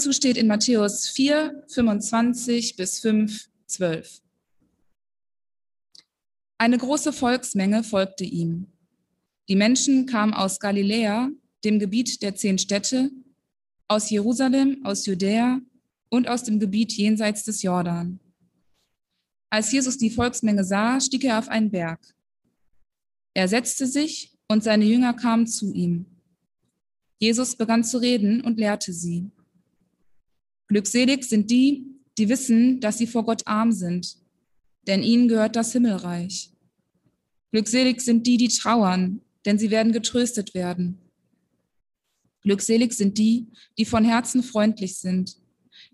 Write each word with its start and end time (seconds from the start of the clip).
Dazu 0.00 0.14
steht 0.14 0.38
in 0.38 0.46
Matthäus 0.46 1.10
4, 1.10 1.64
25 1.68 2.76
bis 2.76 3.00
5, 3.00 3.50
12. 3.66 4.22
Eine 6.56 6.78
große 6.78 7.12
Volksmenge 7.12 7.84
folgte 7.84 8.24
ihm. 8.24 8.72
Die 9.50 9.56
Menschen 9.56 10.06
kamen 10.06 10.32
aus 10.32 10.58
Galiläa, 10.58 11.28
dem 11.64 11.78
Gebiet 11.78 12.22
der 12.22 12.34
zehn 12.34 12.56
Städte, 12.56 13.10
aus 13.88 14.08
Jerusalem, 14.08 14.80
aus 14.86 15.04
Judäa 15.04 15.60
und 16.08 16.28
aus 16.28 16.44
dem 16.44 16.58
Gebiet 16.60 16.94
jenseits 16.94 17.44
des 17.44 17.60
Jordan. 17.60 18.20
Als 19.50 19.70
Jesus 19.70 19.98
die 19.98 20.08
Volksmenge 20.08 20.64
sah, 20.64 20.98
stieg 20.98 21.24
er 21.24 21.38
auf 21.38 21.50
einen 21.50 21.70
Berg. 21.70 22.00
Er 23.34 23.48
setzte 23.48 23.86
sich 23.86 24.34
und 24.48 24.64
seine 24.64 24.86
Jünger 24.86 25.12
kamen 25.12 25.46
zu 25.46 25.74
ihm. 25.74 26.06
Jesus 27.18 27.54
begann 27.54 27.84
zu 27.84 27.98
reden 27.98 28.40
und 28.40 28.58
lehrte 28.58 28.94
sie. 28.94 29.30
Glückselig 30.70 31.24
sind 31.24 31.50
die, 31.50 31.84
die 32.16 32.28
wissen, 32.28 32.78
dass 32.78 32.96
sie 32.96 33.08
vor 33.08 33.24
Gott 33.24 33.44
arm 33.44 33.72
sind, 33.72 34.16
denn 34.86 35.02
ihnen 35.02 35.26
gehört 35.26 35.56
das 35.56 35.72
Himmelreich. 35.72 36.52
Glückselig 37.50 38.00
sind 38.00 38.24
die, 38.24 38.36
die 38.36 38.46
trauern, 38.46 39.20
denn 39.44 39.58
sie 39.58 39.72
werden 39.72 39.92
getröstet 39.92 40.54
werden. 40.54 40.98
Glückselig 42.42 42.92
sind 42.92 43.18
die, 43.18 43.48
die 43.78 43.84
von 43.84 44.04
Herzen 44.04 44.44
freundlich 44.44 44.98
sind, 44.98 45.38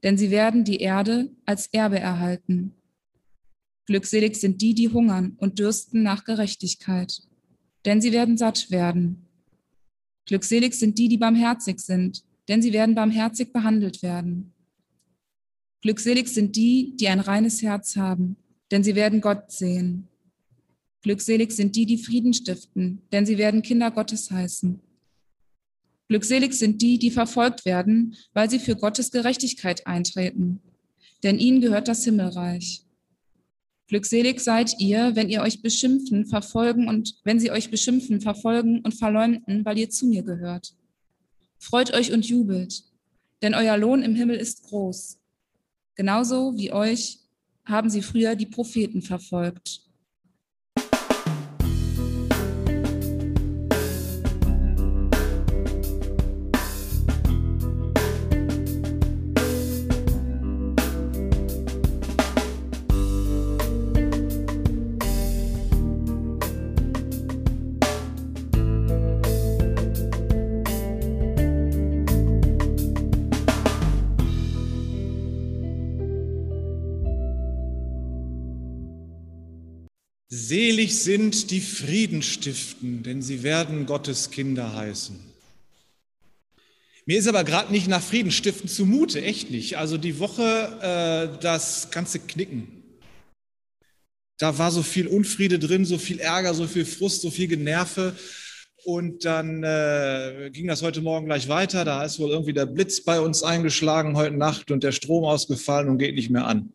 denn 0.03 0.19
sie 0.19 0.31
werden 0.31 0.63
die 0.63 0.77
Erde 0.77 1.31
als 1.47 1.69
Erbe 1.69 1.99
erhalten. 1.99 2.75
Glückselig 3.87 4.37
sind 4.37 4.61
die, 4.61 4.75
die 4.75 4.91
hungern 4.91 5.37
und 5.39 5.59
dürsten 5.59 6.03
nach 6.03 6.25
Gerechtigkeit, 6.25 7.23
denn 7.87 8.03
sie 8.03 8.13
werden 8.13 8.37
satt 8.37 8.71
werden. 8.71 9.27
Glückselig 10.27 10.75
sind 10.75 10.99
die, 10.99 11.09
die 11.09 11.17
barmherzig 11.17 11.81
sind, 11.81 12.25
denn 12.47 12.61
sie 12.61 12.75
werden 12.75 12.95
barmherzig 12.95 13.55
behandelt 13.55 14.03
werden. 14.03 14.53
Glückselig 15.87 16.27
sind 16.27 16.57
die, 16.57 16.97
die 16.97 17.07
ein 17.07 17.21
reines 17.21 17.63
Herz 17.63 17.95
haben, 17.95 18.35
denn 18.73 18.83
sie 18.83 18.97
werden 18.97 19.21
Gott 19.21 19.53
sehen. 19.53 20.09
Glückselig 21.03 21.53
sind 21.53 21.77
die, 21.77 21.87
die 21.87 21.99
Frieden 21.99 22.35
stiften, 22.35 23.03
denn 23.13 23.25
sie 23.25 23.39
werden 23.39 23.63
Kinder 23.63 23.93
Gottes 23.93 24.29
heißen. 24.33 24.81
Glückselig 26.09 26.55
sind 26.55 26.83
die, 26.83 26.99
die 26.99 27.13
verfolgt 27.13 27.65
werden, 27.65 28.17
weil 28.33 28.51
sie 28.51 28.59
für 28.59 28.75
Gottes 28.75 29.13
Gerechtigkeit 29.13 29.87
eintreten, 29.87 30.61
denn 31.23 31.39
ihnen 31.39 31.61
gehört 31.61 31.87
das 31.87 32.03
Himmelreich. 32.03 32.83
Glückselig 33.87 34.41
seid 34.41 34.81
ihr, 34.81 35.15
wenn 35.15 35.29
ihr 35.29 35.43
euch 35.43 35.63
beschimpfen, 35.63 36.27
verfolgen 36.27 36.89
und 36.89 37.15
wenn 37.23 37.39
sie 37.39 37.53
euch 37.53 37.71
beschimpfen, 37.71 38.21
verfolgen 38.21 38.81
und 38.81 38.95
verleumden, 38.95 39.65
weil 39.65 39.79
ihr 39.79 39.91
zu 39.91 40.09
mir 40.09 40.25
gehört. 40.25 40.75
Freut 41.61 41.95
euch 41.95 42.11
und 42.11 42.27
jubelt, 42.27 42.83
denn 43.41 43.55
euer 43.55 43.79
Lohn 43.79 44.03
im 44.03 44.17
Himmel 44.17 44.35
ist 44.35 44.65
groß. 44.65 45.21
Genauso 45.97 46.57
wie 46.57 46.73
euch 46.73 47.19
haben 47.65 47.91
sie 47.91 48.03
früher 48.03 48.37
die 48.37 48.47
Propheten 48.47 49.03
verfolgt. 49.03 49.86
Selig 80.49 81.03
sind 81.03 81.51
die 81.51 81.61
Frieden 81.61 82.23
stiften, 82.23 83.03
denn 83.03 83.21
sie 83.21 83.43
werden 83.43 83.85
Gottes 83.85 84.31
Kinder 84.31 84.77
heißen. 84.77 85.19
Mir 87.05 87.19
ist 87.19 87.27
aber 87.27 87.43
gerade 87.43 87.73
nicht 87.73 87.89
nach 87.89 88.01
Frieden 88.01 88.31
stiften 88.31 88.69
zumute, 88.69 89.21
echt 89.23 89.51
nicht. 89.51 89.77
Also 89.77 89.99
die 89.99 90.21
Woche, 90.21 91.33
äh, 91.35 91.43
das 91.43 91.91
ganze 91.91 92.21
Knicken. 92.21 92.69
Da 94.39 94.57
war 94.57 94.71
so 94.71 94.85
viel 94.85 95.09
Unfriede 95.09 95.59
drin, 95.59 95.85
so 95.85 95.99
viel 95.99 96.21
Ärger, 96.21 96.55
so 96.55 96.69
viel 96.69 96.85
Frust, 96.85 97.23
so 97.23 97.31
viel 97.33 97.49
Generve. 97.49 98.15
Und 98.85 99.25
dann 99.25 99.65
äh, 99.65 100.51
ging 100.53 100.69
das 100.69 100.81
heute 100.81 101.01
Morgen 101.01 101.27
gleich 101.27 101.49
weiter. 101.49 101.85
Da 101.85 102.05
ist 102.05 102.21
wohl 102.21 102.31
irgendwie 102.31 102.53
der 102.53 102.67
Blitz 102.67 103.01
bei 103.01 103.19
uns 103.19 103.43
eingeschlagen 103.43 104.17
heute 104.17 104.37
Nacht 104.37 104.71
und 104.71 104.85
der 104.85 104.93
Strom 104.93 105.25
ausgefallen 105.25 105.89
und 105.89 105.99
geht 105.99 106.15
nicht 106.15 106.31
mehr 106.31 106.47
an. 106.47 106.73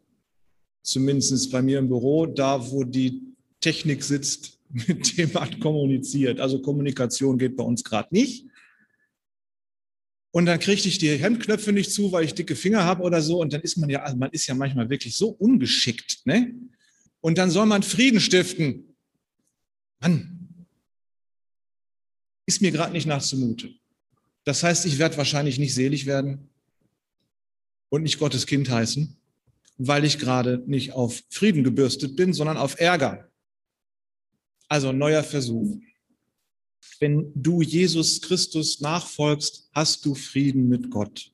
Zumindest 0.83 1.53
bei 1.53 1.61
mir 1.61 1.79
im 1.79 1.87
Büro, 1.87 2.25
da 2.25 2.69
wo 2.69 2.83
die 2.83 3.30
Technik 3.61 4.03
sitzt, 4.03 4.59
mit 4.69 5.17
dem 5.17 5.31
man 5.33 5.59
kommuniziert. 5.59 6.39
Also 6.39 6.61
Kommunikation 6.61 7.37
geht 7.37 7.55
bei 7.55 7.63
uns 7.63 7.83
gerade 7.83 8.09
nicht. 8.11 8.45
Und 10.31 10.45
dann 10.45 10.59
kriegte 10.59 10.87
ich 10.87 10.97
die 10.97 11.17
Hemdknöpfe 11.17 11.73
nicht 11.73 11.91
zu, 11.91 12.11
weil 12.11 12.23
ich 12.23 12.33
dicke 12.33 12.55
Finger 12.55 12.85
habe 12.85 13.03
oder 13.03 13.21
so. 13.21 13.41
Und 13.41 13.53
dann 13.53 13.61
ist 13.61 13.77
man 13.77 13.89
ja, 13.89 14.01
also 14.01 14.17
man 14.17 14.31
ist 14.31 14.47
ja 14.47 14.55
manchmal 14.55 14.89
wirklich 14.89 15.15
so 15.15 15.29
ungeschickt, 15.29 16.25
ne? 16.25 16.53
Und 17.19 17.37
dann 17.37 17.51
soll 17.51 17.65
man 17.67 17.83
Frieden 17.83 18.19
stiften. 18.19 18.95
Mann, 19.99 20.65
ist 22.47 22.61
mir 22.61 22.71
gerade 22.71 22.93
nicht 22.93 23.05
nach 23.05 23.21
zumute. 23.21 23.73
Das 24.43 24.63
heißt, 24.63 24.85
ich 24.85 24.97
werde 24.97 25.17
wahrscheinlich 25.17 25.59
nicht 25.59 25.73
selig 25.73 26.05
werden 26.05 26.49
und 27.89 28.03
nicht 28.03 28.19
Gottes 28.19 28.47
Kind 28.47 28.69
heißen, 28.69 29.15
weil 29.77 30.03
ich 30.03 30.17
gerade 30.17 30.63
nicht 30.65 30.93
auf 30.93 31.21
Frieden 31.29 31.63
gebürstet 31.63 32.15
bin, 32.15 32.33
sondern 32.33 32.57
auf 32.57 32.79
Ärger. 32.79 33.30
Also 34.71 34.93
neuer 34.93 35.21
Versuch. 35.21 35.81
Wenn 37.01 37.29
du 37.35 37.61
Jesus 37.61 38.21
Christus 38.21 38.79
nachfolgst, 38.79 39.67
hast 39.73 40.05
du 40.05 40.15
Frieden 40.15 40.69
mit 40.69 40.89
Gott. 40.89 41.29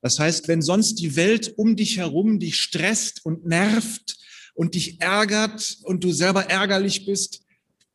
Das 0.00 0.18
heißt, 0.18 0.48
wenn 0.48 0.60
sonst 0.60 0.96
die 0.96 1.14
Welt 1.14 1.56
um 1.56 1.76
dich 1.76 1.98
herum 1.98 2.40
dich 2.40 2.60
stresst 2.60 3.24
und 3.24 3.46
nervt 3.46 4.18
und 4.54 4.74
dich 4.74 5.00
ärgert 5.00 5.78
und 5.84 6.02
du 6.02 6.10
selber 6.10 6.50
ärgerlich 6.50 7.06
bist, 7.06 7.44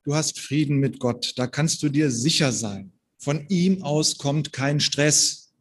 du 0.05 0.15
hast 0.15 0.39
Frieden 0.39 0.77
mit 0.77 0.99
Gott. 0.99 1.33
Da 1.35 1.45
kannst 1.47 1.83
du 1.83 1.89
dir 1.89 2.09
sicher 2.09 2.53
sein. 2.53 2.93
Von 3.17 3.49
ihm 3.49 3.83
aus 3.83 4.17
kommt 4.17 4.53
kein 4.53 4.79
Stress. 4.79 5.51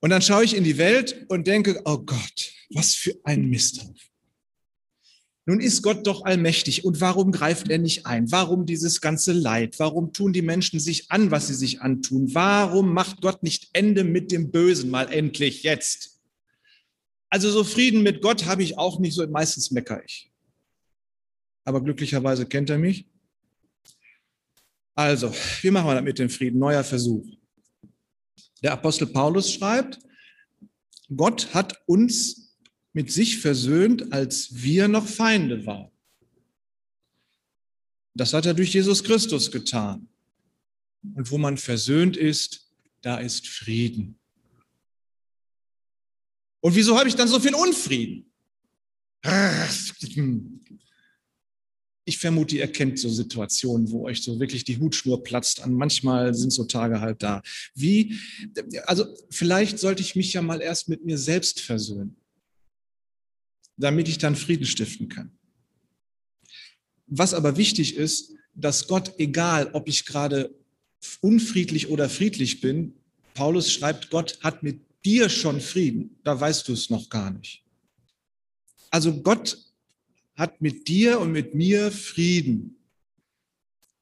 Und 0.00 0.08
dann 0.08 0.22
schaue 0.22 0.44
ich 0.44 0.56
in 0.56 0.64
die 0.64 0.78
Welt 0.78 1.26
und 1.28 1.46
denke, 1.46 1.82
oh 1.84 1.98
Gott, 1.98 2.50
was 2.70 2.94
für 2.94 3.14
ein 3.24 3.50
Misthaufen. 3.50 4.07
Nun 5.48 5.60
ist 5.60 5.80
Gott 5.80 6.06
doch 6.06 6.26
allmächtig. 6.26 6.84
Und 6.84 7.00
warum 7.00 7.32
greift 7.32 7.70
er 7.70 7.78
nicht 7.78 8.04
ein? 8.04 8.30
Warum 8.30 8.66
dieses 8.66 9.00
ganze 9.00 9.32
Leid? 9.32 9.78
Warum 9.78 10.12
tun 10.12 10.34
die 10.34 10.42
Menschen 10.42 10.78
sich 10.78 11.10
an, 11.10 11.30
was 11.30 11.46
sie 11.46 11.54
sich 11.54 11.80
antun? 11.80 12.34
Warum 12.34 12.92
macht 12.92 13.22
Gott 13.22 13.42
nicht 13.42 13.70
Ende 13.72 14.04
mit 14.04 14.30
dem 14.30 14.50
Bösen 14.50 14.90
mal 14.90 15.10
endlich 15.10 15.62
jetzt? 15.62 16.20
Also 17.30 17.50
so 17.50 17.64
Frieden 17.64 18.02
mit 18.02 18.20
Gott 18.20 18.44
habe 18.44 18.62
ich 18.62 18.76
auch 18.76 18.98
nicht 18.98 19.14
so, 19.14 19.26
meistens 19.26 19.70
meckere 19.70 20.04
ich. 20.04 20.30
Aber 21.64 21.82
glücklicherweise 21.82 22.44
kennt 22.44 22.68
er 22.68 22.76
mich. 22.76 23.06
Also, 24.94 25.32
wie 25.62 25.70
machen 25.70 25.86
wir 25.86 25.94
das 25.94 26.04
mit 26.04 26.18
dem 26.18 26.28
Frieden? 26.28 26.58
Neuer 26.58 26.84
Versuch. 26.84 27.24
Der 28.62 28.72
Apostel 28.72 29.06
Paulus 29.06 29.50
schreibt, 29.50 29.98
Gott 31.08 31.54
hat 31.54 31.80
uns 31.86 32.47
mit 32.98 33.12
sich 33.12 33.38
versöhnt, 33.38 34.12
als 34.12 34.48
wir 34.50 34.88
noch 34.88 35.06
Feinde 35.06 35.64
waren. 35.64 35.88
Das 38.12 38.34
hat 38.34 38.44
er 38.44 38.54
durch 38.54 38.74
Jesus 38.74 39.04
Christus 39.04 39.52
getan. 39.52 40.08
Und 41.14 41.30
wo 41.30 41.38
man 41.38 41.58
versöhnt 41.58 42.16
ist, 42.16 42.68
da 43.00 43.18
ist 43.18 43.46
Frieden. 43.46 44.18
Und 46.58 46.74
wieso 46.74 46.98
habe 46.98 47.08
ich 47.08 47.14
dann 47.14 47.28
so 47.28 47.38
viel 47.38 47.54
Unfrieden? 47.54 48.32
Ich 52.04 52.18
vermute, 52.18 52.56
ihr 52.56 52.72
kennt 52.72 52.98
so 52.98 53.08
Situationen, 53.08 53.92
wo 53.92 54.06
euch 54.06 54.24
so 54.24 54.40
wirklich 54.40 54.64
die 54.64 54.78
Hutschnur 54.78 55.22
platzt. 55.22 55.64
Und 55.64 55.74
manchmal 55.74 56.34
sind 56.34 56.50
so 56.50 56.64
Tage 56.64 57.00
halt 57.00 57.22
da. 57.22 57.44
Wie, 57.76 58.18
also 58.86 59.06
vielleicht 59.30 59.78
sollte 59.78 60.02
ich 60.02 60.16
mich 60.16 60.32
ja 60.32 60.42
mal 60.42 60.60
erst 60.60 60.88
mit 60.88 61.04
mir 61.04 61.16
selbst 61.16 61.60
versöhnen 61.60 62.16
damit 63.78 64.08
ich 64.08 64.18
dann 64.18 64.36
Frieden 64.36 64.66
stiften 64.66 65.08
kann. 65.08 65.30
Was 67.06 67.32
aber 67.32 67.56
wichtig 67.56 67.96
ist, 67.96 68.34
dass 68.54 68.86
Gott, 68.86 69.14
egal 69.18 69.70
ob 69.72 69.88
ich 69.88 70.04
gerade 70.04 70.54
unfriedlich 71.20 71.88
oder 71.88 72.10
friedlich 72.10 72.60
bin, 72.60 72.94
Paulus 73.34 73.72
schreibt, 73.72 74.10
Gott 74.10 74.38
hat 74.42 74.62
mit 74.62 74.80
dir 75.04 75.28
schon 75.28 75.60
Frieden, 75.60 76.18
da 76.24 76.38
weißt 76.38 76.68
du 76.68 76.72
es 76.72 76.90
noch 76.90 77.08
gar 77.08 77.30
nicht. 77.30 77.62
Also 78.90 79.22
Gott 79.22 79.58
hat 80.34 80.60
mit 80.60 80.88
dir 80.88 81.20
und 81.20 81.32
mit 81.32 81.54
mir 81.54 81.90
Frieden. 81.92 82.76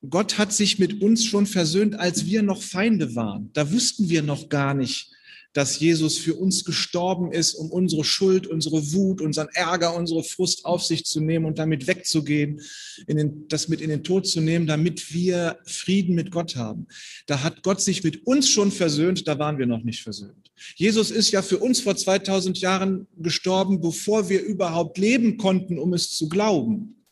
Gott 0.08 0.38
hat 0.38 0.52
sich 0.52 0.78
mit 0.78 1.02
uns 1.02 1.24
schon 1.24 1.46
versöhnt, 1.46 1.94
als 1.96 2.26
wir 2.26 2.42
noch 2.42 2.62
Feinde 2.62 3.14
waren. 3.14 3.52
Da 3.52 3.70
wussten 3.72 4.08
wir 4.08 4.22
noch 4.22 4.48
gar 4.48 4.74
nicht, 4.74 5.12
dass 5.56 5.80
Jesus 5.80 6.18
für 6.18 6.34
uns 6.34 6.66
gestorben 6.66 7.32
ist, 7.32 7.54
um 7.54 7.70
unsere 7.70 8.04
Schuld, 8.04 8.46
unsere 8.46 8.92
Wut, 8.92 9.22
unseren 9.22 9.48
Ärger, 9.54 9.96
unsere 9.96 10.22
Frust 10.22 10.66
auf 10.66 10.84
sich 10.84 11.06
zu 11.06 11.18
nehmen 11.18 11.46
und 11.46 11.58
damit 11.58 11.86
wegzugehen, 11.86 12.60
den, 13.08 13.48
das 13.48 13.68
mit 13.68 13.80
in 13.80 13.88
den 13.88 14.04
Tod 14.04 14.26
zu 14.26 14.42
nehmen, 14.42 14.66
damit 14.66 15.14
wir 15.14 15.58
Frieden 15.64 16.14
mit 16.14 16.30
Gott 16.30 16.56
haben. 16.56 16.88
Da 17.26 17.42
hat 17.42 17.62
Gott 17.62 17.80
sich 17.80 18.04
mit 18.04 18.26
uns 18.26 18.50
schon 18.50 18.70
versöhnt, 18.70 19.26
da 19.26 19.38
waren 19.38 19.56
wir 19.56 19.64
noch 19.64 19.82
nicht 19.82 20.02
versöhnt. 20.02 20.52
Jesus 20.74 21.10
ist 21.10 21.30
ja 21.30 21.40
für 21.40 21.56
uns 21.56 21.80
vor 21.80 21.96
2000 21.96 22.60
Jahren 22.60 23.06
gestorben, 23.16 23.80
bevor 23.80 24.28
wir 24.28 24.42
überhaupt 24.42 24.98
leben 24.98 25.38
konnten, 25.38 25.78
um 25.78 25.94
es 25.94 26.10
zu 26.10 26.28
glauben. 26.28 27.02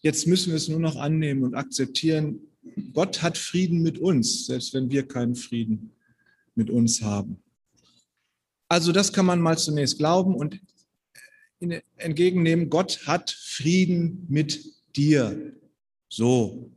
Jetzt 0.00 0.26
müssen 0.26 0.52
wir 0.52 0.56
es 0.56 0.68
nur 0.68 0.80
noch 0.80 0.96
annehmen 0.96 1.42
und 1.42 1.54
akzeptieren. 1.54 2.40
Gott 2.94 3.20
hat 3.20 3.36
Frieden 3.36 3.82
mit 3.82 3.98
uns, 3.98 4.46
selbst 4.46 4.72
wenn 4.72 4.90
wir 4.90 5.06
keinen 5.06 5.34
Frieden 5.34 5.90
mit 6.54 6.70
uns 6.70 7.02
haben. 7.02 7.41
Also 8.72 8.90
das 8.90 9.12
kann 9.12 9.26
man 9.26 9.38
mal 9.38 9.58
zunächst 9.58 9.98
glauben 9.98 10.34
und 10.34 10.58
entgegennehmen, 11.98 12.70
Gott 12.70 13.06
hat 13.06 13.30
Frieden 13.30 14.24
mit 14.30 14.64
dir. 14.96 15.52
So. 16.08 16.70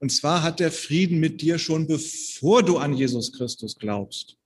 Und 0.00 0.12
zwar 0.12 0.42
hat 0.42 0.60
er 0.60 0.70
Frieden 0.70 1.18
mit 1.18 1.40
dir 1.40 1.58
schon 1.58 1.86
bevor 1.86 2.62
du 2.62 2.76
an 2.76 2.92
Jesus 2.92 3.32
Christus 3.32 3.78
glaubst. 3.78 4.36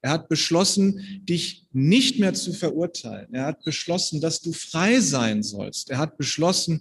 Er 0.00 0.12
hat 0.12 0.30
beschlossen, 0.30 1.20
dich 1.28 1.66
nicht 1.70 2.18
mehr 2.18 2.32
zu 2.32 2.54
verurteilen. 2.54 3.34
Er 3.34 3.44
hat 3.44 3.62
beschlossen, 3.62 4.22
dass 4.22 4.40
du 4.40 4.54
frei 4.54 5.00
sein 5.00 5.42
sollst. 5.42 5.90
Er 5.90 5.98
hat 5.98 6.16
beschlossen, 6.16 6.80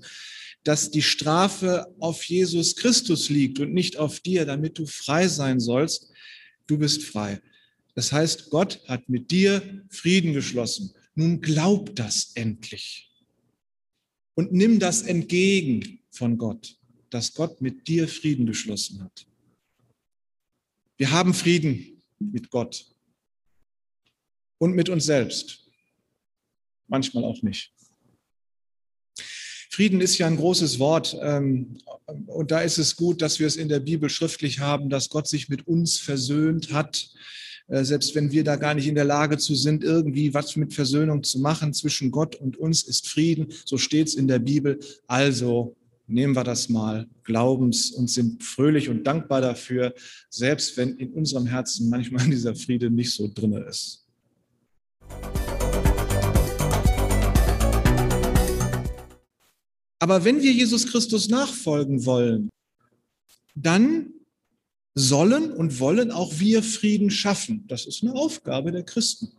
dass 0.64 0.92
die 0.92 1.02
Strafe 1.02 1.94
auf 2.00 2.24
Jesus 2.24 2.78
Christus 2.78 3.28
liegt 3.28 3.60
und 3.60 3.74
nicht 3.74 3.98
auf 3.98 4.22
dir, 4.22 4.46
damit 4.46 4.78
du 4.78 4.86
frei 4.86 5.28
sein 5.28 5.60
sollst 5.60 6.10
du 6.70 6.78
bist 6.78 7.04
frei. 7.04 7.42
Das 8.00 8.14
heißt, 8.14 8.50
Gott 8.50 8.82
hat 8.88 9.10
mit 9.10 9.30
dir 9.30 9.84
Frieden 9.90 10.32
geschlossen. 10.32 10.94
Nun 11.16 11.42
glaub 11.42 11.94
das 11.98 12.32
endlich. 12.36 13.12
Und 14.36 14.54
nimm 14.54 14.80
das 14.80 15.02
entgegen 15.02 16.00
von 16.10 16.38
Gott, 16.38 16.78
dass 17.10 17.34
Gott 17.34 17.60
mit 17.60 17.90
dir 17.90 18.08
Frieden 18.08 18.46
geschlossen 18.46 19.04
hat. 19.04 19.28
Wir 20.96 21.12
haben 21.12 21.34
Frieden 21.34 22.02
mit 22.20 22.50
Gott 22.50 22.86
und 24.60 24.76
mit 24.76 24.88
uns 24.88 25.04
selbst. 25.04 25.68
Manchmal 26.88 27.26
auch 27.26 27.42
nicht. 27.42 27.74
Frieden 29.70 30.00
ist 30.00 30.18
ja 30.18 30.28
ein 30.28 30.38
großes 30.38 30.80
Wort. 30.80 31.18
Ähm, 31.22 31.80
und 32.28 32.52
da 32.52 32.62
ist 32.62 32.78
es 32.78 32.96
gut, 32.96 33.22
dass 33.22 33.40
wir 33.40 33.48
es 33.48 33.58
in 33.58 33.68
der 33.68 33.82
Bibel 33.82 34.10
schriftlich 34.10 34.60
haben, 34.60 34.90
dass 34.90 35.10
Gott 35.10 35.28
sich 35.28 35.50
mit 35.50 35.68
uns 35.68 35.98
versöhnt 35.98 36.72
hat. 36.72 37.10
Äh, 37.70 37.84
selbst 37.84 38.16
wenn 38.16 38.32
wir 38.32 38.44
da 38.44 38.56
gar 38.56 38.74
nicht 38.74 38.88
in 38.88 38.96
der 38.96 39.06
Lage 39.06 39.38
zu 39.38 39.56
sind, 39.56 39.84
irgendwie 39.84 40.34
was 40.34 40.56
mit 40.56 40.74
Versöhnung 40.74 41.24
zu 41.24 41.40
machen 41.40 41.74
zwischen 41.74 42.12
Gott 42.12 42.36
und 42.36 42.58
uns, 42.58 42.84
ist 42.84 43.08
Frieden. 43.08 43.48
So 43.64 43.78
steht 43.78 44.08
es 44.08 44.16
in 44.16 44.28
der 44.28 44.40
Bibel. 44.40 44.80
Also 45.08 45.76
nehmen 46.08 46.36
wir 46.36 46.44
das 46.44 46.70
mal, 46.70 47.08
glaubens 47.24 47.92
und 47.92 48.10
sind 48.10 48.44
fröhlich 48.44 48.90
und 48.90 49.04
dankbar 49.06 49.42
dafür, 49.42 49.94
selbst 50.30 50.76
wenn 50.78 50.98
in 50.98 51.14
unserem 51.14 51.46
Herzen 51.46 51.90
manchmal 51.90 52.26
dieser 52.30 52.56
Friede 52.56 52.90
nicht 52.90 53.12
so 53.14 53.30
drin 53.32 53.54
ist. 53.54 54.06
Aber 60.02 60.24
wenn 60.24 60.42
wir 60.42 60.52
Jesus 60.52 60.88
Christus 60.88 61.28
nachfolgen 61.28 62.06
wollen, 62.06 62.50
dann 63.54 64.14
sollen 65.00 65.52
und 65.52 65.80
wollen 65.80 66.12
auch 66.12 66.40
wir 66.40 66.62
Frieden 66.62 67.10
schaffen. 67.10 67.66
Das 67.68 67.86
ist 67.86 68.04
eine 68.04 68.14
Aufgabe 68.14 68.72
der 68.72 68.84
Christen. 68.84 69.32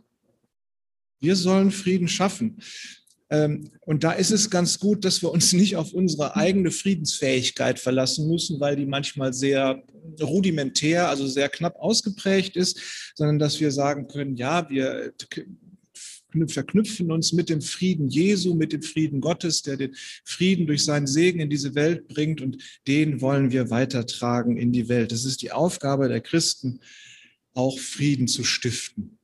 Wir 1.19 1.35
sollen 1.35 1.71
Frieden 1.71 2.07
schaffen. 2.07 2.57
Ähm, 3.29 3.69
und 3.81 4.03
da 4.03 4.11
ist 4.11 4.31
es 4.31 4.49
ganz 4.49 4.79
gut, 4.79 5.05
dass 5.05 5.21
wir 5.21 5.31
uns 5.31 5.53
nicht 5.53 5.77
auf 5.77 5.93
unsere 5.93 6.35
eigene 6.35 6.71
Friedensfähigkeit 6.71 7.79
verlassen 7.79 8.27
müssen, 8.27 8.59
weil 8.59 8.75
die 8.75 8.85
manchmal 8.85 9.33
sehr 9.33 9.83
rudimentär, 10.19 11.07
also 11.07 11.27
sehr 11.27 11.47
knapp 11.47 11.75
ausgeprägt 11.77 12.57
ist, 12.57 13.13
sondern 13.15 13.39
dass 13.39 13.59
wir 13.59 13.71
sagen 13.71 14.07
können, 14.07 14.35
ja, 14.35 14.69
wir 14.69 15.13
verknüpfen 16.47 17.11
uns 17.11 17.33
mit 17.33 17.49
dem 17.49 17.61
Frieden 17.61 18.07
Jesu, 18.09 18.55
mit 18.55 18.73
dem 18.73 18.81
Frieden 18.81 19.21
Gottes, 19.21 19.61
der 19.61 19.77
den 19.77 19.95
Frieden 20.23 20.67
durch 20.67 20.83
seinen 20.83 21.07
Segen 21.07 21.39
in 21.39 21.49
diese 21.49 21.75
Welt 21.75 22.07
bringt 22.07 22.41
und 22.41 22.57
den 22.87 23.21
wollen 23.21 23.51
wir 23.51 23.69
weitertragen 23.69 24.57
in 24.57 24.71
die 24.71 24.89
Welt. 24.89 25.11
Das 25.11 25.25
ist 25.25 25.41
die 25.41 25.51
Aufgabe 25.51 26.07
der 26.07 26.21
Christen, 26.21 26.79
auch 27.53 27.77
Frieden 27.79 28.27
zu 28.27 28.43
stiften. 28.43 29.17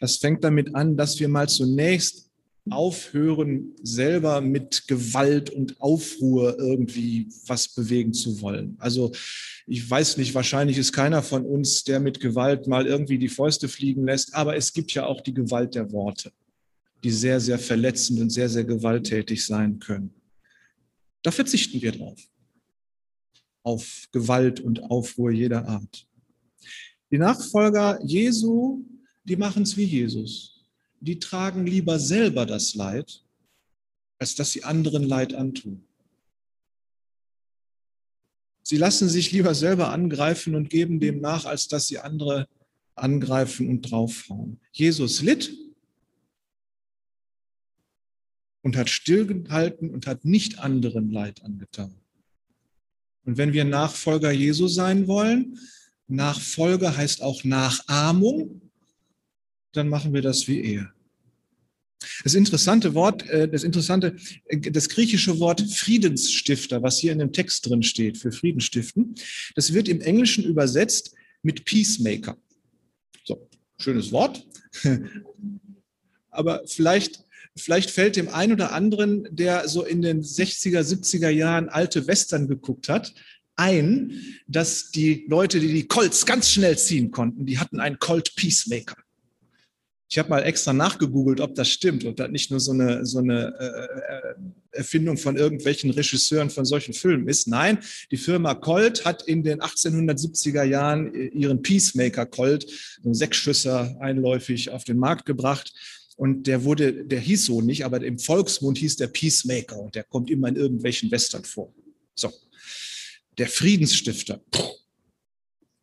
Das 0.00 0.16
fängt 0.16 0.42
damit 0.42 0.74
an, 0.74 0.96
dass 0.96 1.20
wir 1.20 1.28
mal 1.28 1.48
zunächst 1.48 2.31
aufhören, 2.70 3.74
selber 3.82 4.40
mit 4.40 4.86
Gewalt 4.86 5.50
und 5.50 5.80
Aufruhr 5.80 6.58
irgendwie 6.58 7.28
was 7.46 7.68
bewegen 7.68 8.12
zu 8.12 8.40
wollen. 8.40 8.76
Also 8.78 9.12
ich 9.66 9.88
weiß 9.88 10.16
nicht, 10.16 10.34
wahrscheinlich 10.34 10.78
ist 10.78 10.92
keiner 10.92 11.22
von 11.22 11.44
uns, 11.44 11.82
der 11.84 11.98
mit 11.98 12.20
Gewalt 12.20 12.66
mal 12.66 12.86
irgendwie 12.86 13.18
die 13.18 13.28
Fäuste 13.28 13.68
fliegen 13.68 14.04
lässt, 14.04 14.34
aber 14.34 14.56
es 14.56 14.72
gibt 14.72 14.92
ja 14.92 15.06
auch 15.06 15.20
die 15.20 15.34
Gewalt 15.34 15.74
der 15.74 15.90
Worte, 15.92 16.32
die 17.02 17.10
sehr, 17.10 17.40
sehr 17.40 17.58
verletzend 17.58 18.20
und 18.20 18.30
sehr, 18.30 18.48
sehr 18.48 18.64
gewalttätig 18.64 19.44
sein 19.44 19.78
können. 19.78 20.14
Da 21.22 21.30
verzichten 21.30 21.82
wir 21.82 21.92
drauf. 21.92 22.20
Auf 23.64 24.08
Gewalt 24.12 24.60
und 24.60 24.82
Aufruhr 24.84 25.30
jeder 25.30 25.66
Art. 25.66 26.06
Die 27.10 27.18
Nachfolger 27.18 28.00
Jesu, 28.04 28.84
die 29.24 29.36
machen 29.36 29.64
es 29.64 29.76
wie 29.76 29.84
Jesus. 29.84 30.51
Die 31.02 31.18
tragen 31.18 31.66
lieber 31.66 31.98
selber 31.98 32.46
das 32.46 32.76
Leid, 32.76 33.24
als 34.20 34.36
dass 34.36 34.52
sie 34.52 34.62
anderen 34.62 35.02
Leid 35.02 35.34
antun. 35.34 35.84
Sie 38.62 38.76
lassen 38.76 39.08
sich 39.08 39.32
lieber 39.32 39.56
selber 39.56 39.90
angreifen 39.90 40.54
und 40.54 40.70
geben 40.70 41.00
dem 41.00 41.20
nach, 41.20 41.44
als 41.44 41.66
dass 41.66 41.88
sie 41.88 41.98
andere 41.98 42.48
angreifen 42.94 43.68
und 43.68 43.82
draufhauen. 43.90 44.60
Jesus 44.70 45.22
litt 45.22 45.52
und 48.62 48.76
hat 48.76 48.88
stillgehalten 48.88 49.90
und 49.90 50.06
hat 50.06 50.24
nicht 50.24 50.60
anderen 50.60 51.10
Leid 51.10 51.42
angetan. 51.42 51.96
Und 53.24 53.38
wenn 53.38 53.52
wir 53.52 53.64
Nachfolger 53.64 54.30
Jesu 54.30 54.68
sein 54.68 55.08
wollen, 55.08 55.58
Nachfolge 56.06 56.96
heißt 56.96 57.22
auch 57.22 57.42
Nachahmung, 57.42 58.71
dann 59.72 59.88
machen 59.88 60.12
wir 60.12 60.22
das 60.22 60.48
wie 60.48 60.62
er. 60.62 60.92
Das 62.24 62.34
interessante 62.34 62.94
Wort, 62.94 63.28
äh, 63.28 63.48
das 63.48 63.64
interessante, 63.64 64.16
äh, 64.46 64.58
das 64.58 64.88
griechische 64.88 65.38
Wort 65.38 65.60
Friedensstifter, 65.60 66.82
was 66.82 66.98
hier 66.98 67.12
in 67.12 67.18
dem 67.18 67.32
Text 67.32 67.68
drin 67.68 67.82
steht 67.82 68.18
für 68.18 68.32
Friedenstiften, 68.32 69.14
das 69.54 69.72
wird 69.72 69.88
im 69.88 70.00
Englischen 70.00 70.44
übersetzt 70.44 71.14
mit 71.42 71.64
Peacemaker. 71.64 72.36
So, 73.24 73.48
schönes 73.78 74.12
Wort. 74.12 74.46
Aber 76.30 76.62
vielleicht, 76.66 77.24
vielleicht 77.56 77.90
fällt 77.90 78.16
dem 78.16 78.28
einen 78.28 78.54
oder 78.54 78.72
anderen, 78.72 79.28
der 79.30 79.68
so 79.68 79.84
in 79.84 80.02
den 80.02 80.22
60er, 80.22 80.80
70er 80.80 81.28
Jahren 81.28 81.68
alte 81.68 82.06
Western 82.06 82.48
geguckt 82.48 82.88
hat, 82.88 83.14
ein, 83.56 84.18
dass 84.46 84.90
die 84.90 85.26
Leute, 85.28 85.60
die 85.60 85.72
die 85.72 85.86
Colts 85.86 86.24
ganz 86.24 86.50
schnell 86.50 86.78
ziehen 86.78 87.10
konnten, 87.10 87.44
die 87.44 87.58
hatten 87.58 87.80
einen 87.80 87.98
Colt 87.98 88.34
Peacemaker. 88.34 88.96
Ich 90.12 90.18
habe 90.18 90.28
mal 90.28 90.42
extra 90.42 90.74
nachgegoogelt, 90.74 91.40
ob 91.40 91.54
das 91.54 91.70
stimmt, 91.70 92.04
ob 92.04 92.16
das 92.16 92.30
nicht 92.30 92.50
nur 92.50 92.60
so 92.60 92.72
eine, 92.72 93.06
so 93.06 93.20
eine 93.20 93.54
äh, 93.58 94.28
äh 94.28 94.34
Erfindung 94.72 95.16
von 95.16 95.38
irgendwelchen 95.38 95.90
Regisseuren 95.90 96.50
von 96.50 96.66
solchen 96.66 96.92
Filmen 96.92 97.28
ist. 97.28 97.48
Nein, 97.48 97.78
die 98.10 98.18
Firma 98.18 98.54
Colt 98.54 99.06
hat 99.06 99.22
in 99.22 99.42
den 99.42 99.62
1870er 99.62 100.64
Jahren 100.64 101.14
ihren 101.14 101.62
Peacemaker 101.62 102.26
Colt, 102.26 102.68
so 103.02 103.08
einen 103.08 103.14
Sechsschüsser 103.14 103.96
einläufig 104.00 104.68
auf 104.68 104.84
den 104.84 104.98
Markt 104.98 105.24
gebracht. 105.24 105.72
Und 106.16 106.46
der 106.46 106.64
wurde, 106.64 107.06
der 107.06 107.20
hieß 107.20 107.46
so 107.46 107.62
nicht, 107.62 107.86
aber 107.86 108.02
im 108.04 108.18
Volksmund 108.18 108.76
hieß 108.76 108.96
der 108.96 109.06
Peacemaker 109.06 109.78
und 109.78 109.94
der 109.94 110.04
kommt 110.04 110.30
immer 110.30 110.48
in 110.48 110.56
irgendwelchen 110.56 111.10
Western 111.10 111.44
vor. 111.44 111.72
So. 112.14 112.30
Der 113.38 113.48
Friedensstifter. 113.48 114.42
Puh 114.50 114.81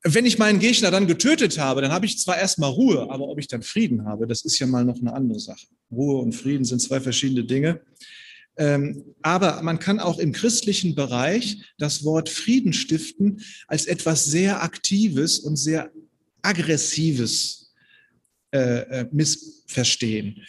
wenn 0.03 0.25
ich 0.25 0.37
meinen 0.37 0.59
Gegner 0.59 0.91
dann 0.91 1.07
getötet 1.07 1.59
habe, 1.59 1.81
dann 1.81 1.91
habe 1.91 2.05
ich 2.05 2.19
zwar 2.19 2.37
erstmal 2.37 2.71
Ruhe, 2.71 3.09
aber 3.09 3.27
ob 3.27 3.39
ich 3.39 3.47
dann 3.47 3.63
Frieden 3.63 4.05
habe, 4.05 4.27
das 4.27 4.45
ist 4.45 4.57
ja 4.59 4.67
mal 4.67 4.85
noch 4.85 4.99
eine 4.99 5.13
andere 5.13 5.39
Sache. 5.39 5.67
Ruhe 5.91 6.21
und 6.21 6.33
Frieden 6.33 6.63
sind 6.63 6.79
zwei 6.79 7.01
verschiedene 7.01 7.43
Dinge. 7.43 7.81
Ähm, 8.57 9.15
aber 9.21 9.61
man 9.61 9.79
kann 9.79 9.99
auch 9.99 10.19
im 10.19 10.31
christlichen 10.31 10.95
Bereich 10.95 11.63
das 11.77 12.03
Wort 12.03 12.29
Frieden 12.29 12.73
stiften 12.73 13.41
als 13.67 13.85
etwas 13.85 14.25
sehr 14.25 14.63
Aktives 14.63 15.39
und 15.39 15.55
sehr 15.55 15.91
Aggressives 16.41 17.73
äh, 18.51 19.01
äh, 19.01 19.05
missverstehen. 19.11 20.41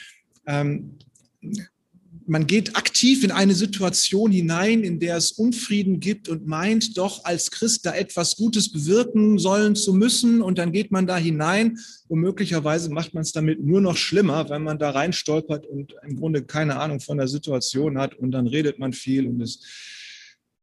Man 2.31 2.47
geht 2.47 2.77
aktiv 2.77 3.25
in 3.25 3.33
eine 3.33 3.55
Situation 3.55 4.31
hinein, 4.31 4.85
in 4.85 5.01
der 5.01 5.17
es 5.17 5.33
Unfrieden 5.33 5.99
gibt 5.99 6.29
und 6.29 6.47
meint 6.47 6.97
doch 6.97 7.25
als 7.25 7.51
Christ 7.51 7.85
da 7.85 7.93
etwas 7.93 8.37
Gutes 8.37 8.71
bewirken 8.71 9.41
sollen 9.41 9.75
zu 9.75 9.93
müssen. 9.93 10.41
Und 10.41 10.57
dann 10.59 10.71
geht 10.71 10.93
man 10.93 11.09
da 11.09 11.17
hinein 11.17 11.81
und 12.07 12.21
möglicherweise 12.21 12.89
macht 12.89 13.15
man 13.15 13.23
es 13.23 13.33
damit 13.33 13.65
nur 13.65 13.81
noch 13.81 13.97
schlimmer, 13.97 14.49
weil 14.49 14.61
man 14.61 14.79
da 14.79 14.91
rein 14.91 15.13
stolpert 15.13 15.67
und 15.67 15.97
im 16.07 16.15
Grunde 16.15 16.45
keine 16.45 16.79
Ahnung 16.79 17.01
von 17.01 17.19
der 17.19 17.27
Situation 17.27 17.99
hat. 17.99 18.15
Und 18.15 18.31
dann 18.31 18.47
redet 18.47 18.79
man 18.79 18.93
viel 18.93 19.27
und 19.27 19.41
es 19.41 19.65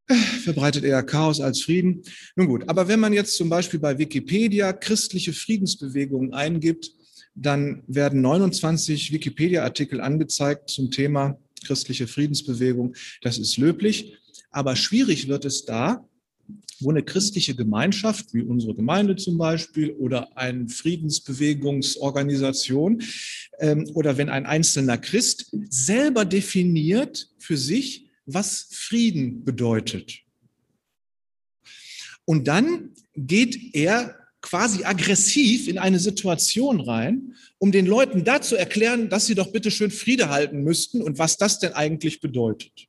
äh, 0.08 0.16
verbreitet 0.16 0.86
eher 0.86 1.04
Chaos 1.04 1.42
als 1.42 1.64
Frieden. 1.64 2.02
Nun 2.38 2.48
gut, 2.48 2.64
aber 2.70 2.88
wenn 2.88 3.02
man 3.02 3.12
jetzt 3.12 3.36
zum 3.36 3.50
Beispiel 3.50 3.82
bei 3.82 3.98
Wikipedia 3.98 4.72
christliche 4.72 5.34
Friedensbewegungen 5.34 6.34
eingibt, 6.34 6.92
dann 7.36 7.84
werden 7.88 8.22
29 8.22 9.12
Wikipedia-Artikel 9.12 10.00
angezeigt 10.00 10.70
zum 10.70 10.92
Thema 10.92 11.38
christliche 11.68 12.08
Friedensbewegung. 12.08 12.96
Das 13.22 13.38
ist 13.38 13.58
löblich. 13.58 14.18
Aber 14.52 14.76
schwierig 14.76 15.28
wird 15.28 15.46
es 15.46 15.66
da, 15.66 16.08
wo 16.80 16.92
eine 16.92 17.04
christliche 17.04 17.56
Gemeinschaft, 17.56 18.34
wie 18.34 18.44
unsere 18.44 18.76
Gemeinde 18.76 19.16
zum 19.16 19.38
Beispiel, 19.38 19.92
oder 19.92 20.38
eine 20.38 20.68
Friedensbewegungsorganisation, 20.70 23.02
ähm, 23.60 23.90
oder 23.94 24.18
wenn 24.18 24.30
ein 24.30 24.46
einzelner 24.46 24.98
Christ 24.98 25.54
selber 25.70 26.26
definiert 26.26 27.30
für 27.40 27.58
sich, 27.58 28.08
was 28.26 28.70
Frieden 28.72 29.44
bedeutet. 29.44 30.20
Und 32.26 32.48
dann 32.48 32.94
geht 33.16 33.74
er 33.74 34.27
quasi 34.42 34.84
aggressiv 34.84 35.68
in 35.68 35.78
eine 35.78 36.00
Situation 36.00 36.80
rein, 36.80 37.36
um 37.58 37.72
den 37.72 37.86
Leuten 37.86 38.24
da 38.24 38.42
zu 38.42 38.56
erklären, 38.56 39.10
dass 39.10 39.26
sie 39.26 39.36
doch 39.36 39.52
bitte 39.52 39.72
schön 39.72 39.92
Friede 39.92 40.30
halten 40.30 40.64
müssten 40.64 41.02
und 41.02 41.18
was 41.18 41.38
das 41.38 41.60
denn 41.60 41.74
eigentlich 41.74 42.22
bedeutet. 42.22 42.88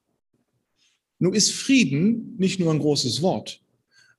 Nun 1.19 1.35
ist 1.35 1.53
Frieden 1.53 2.37
nicht 2.39 2.61
nur 2.61 2.73
ein 2.73 2.79
großes 2.79 3.23
Wort, 3.23 3.61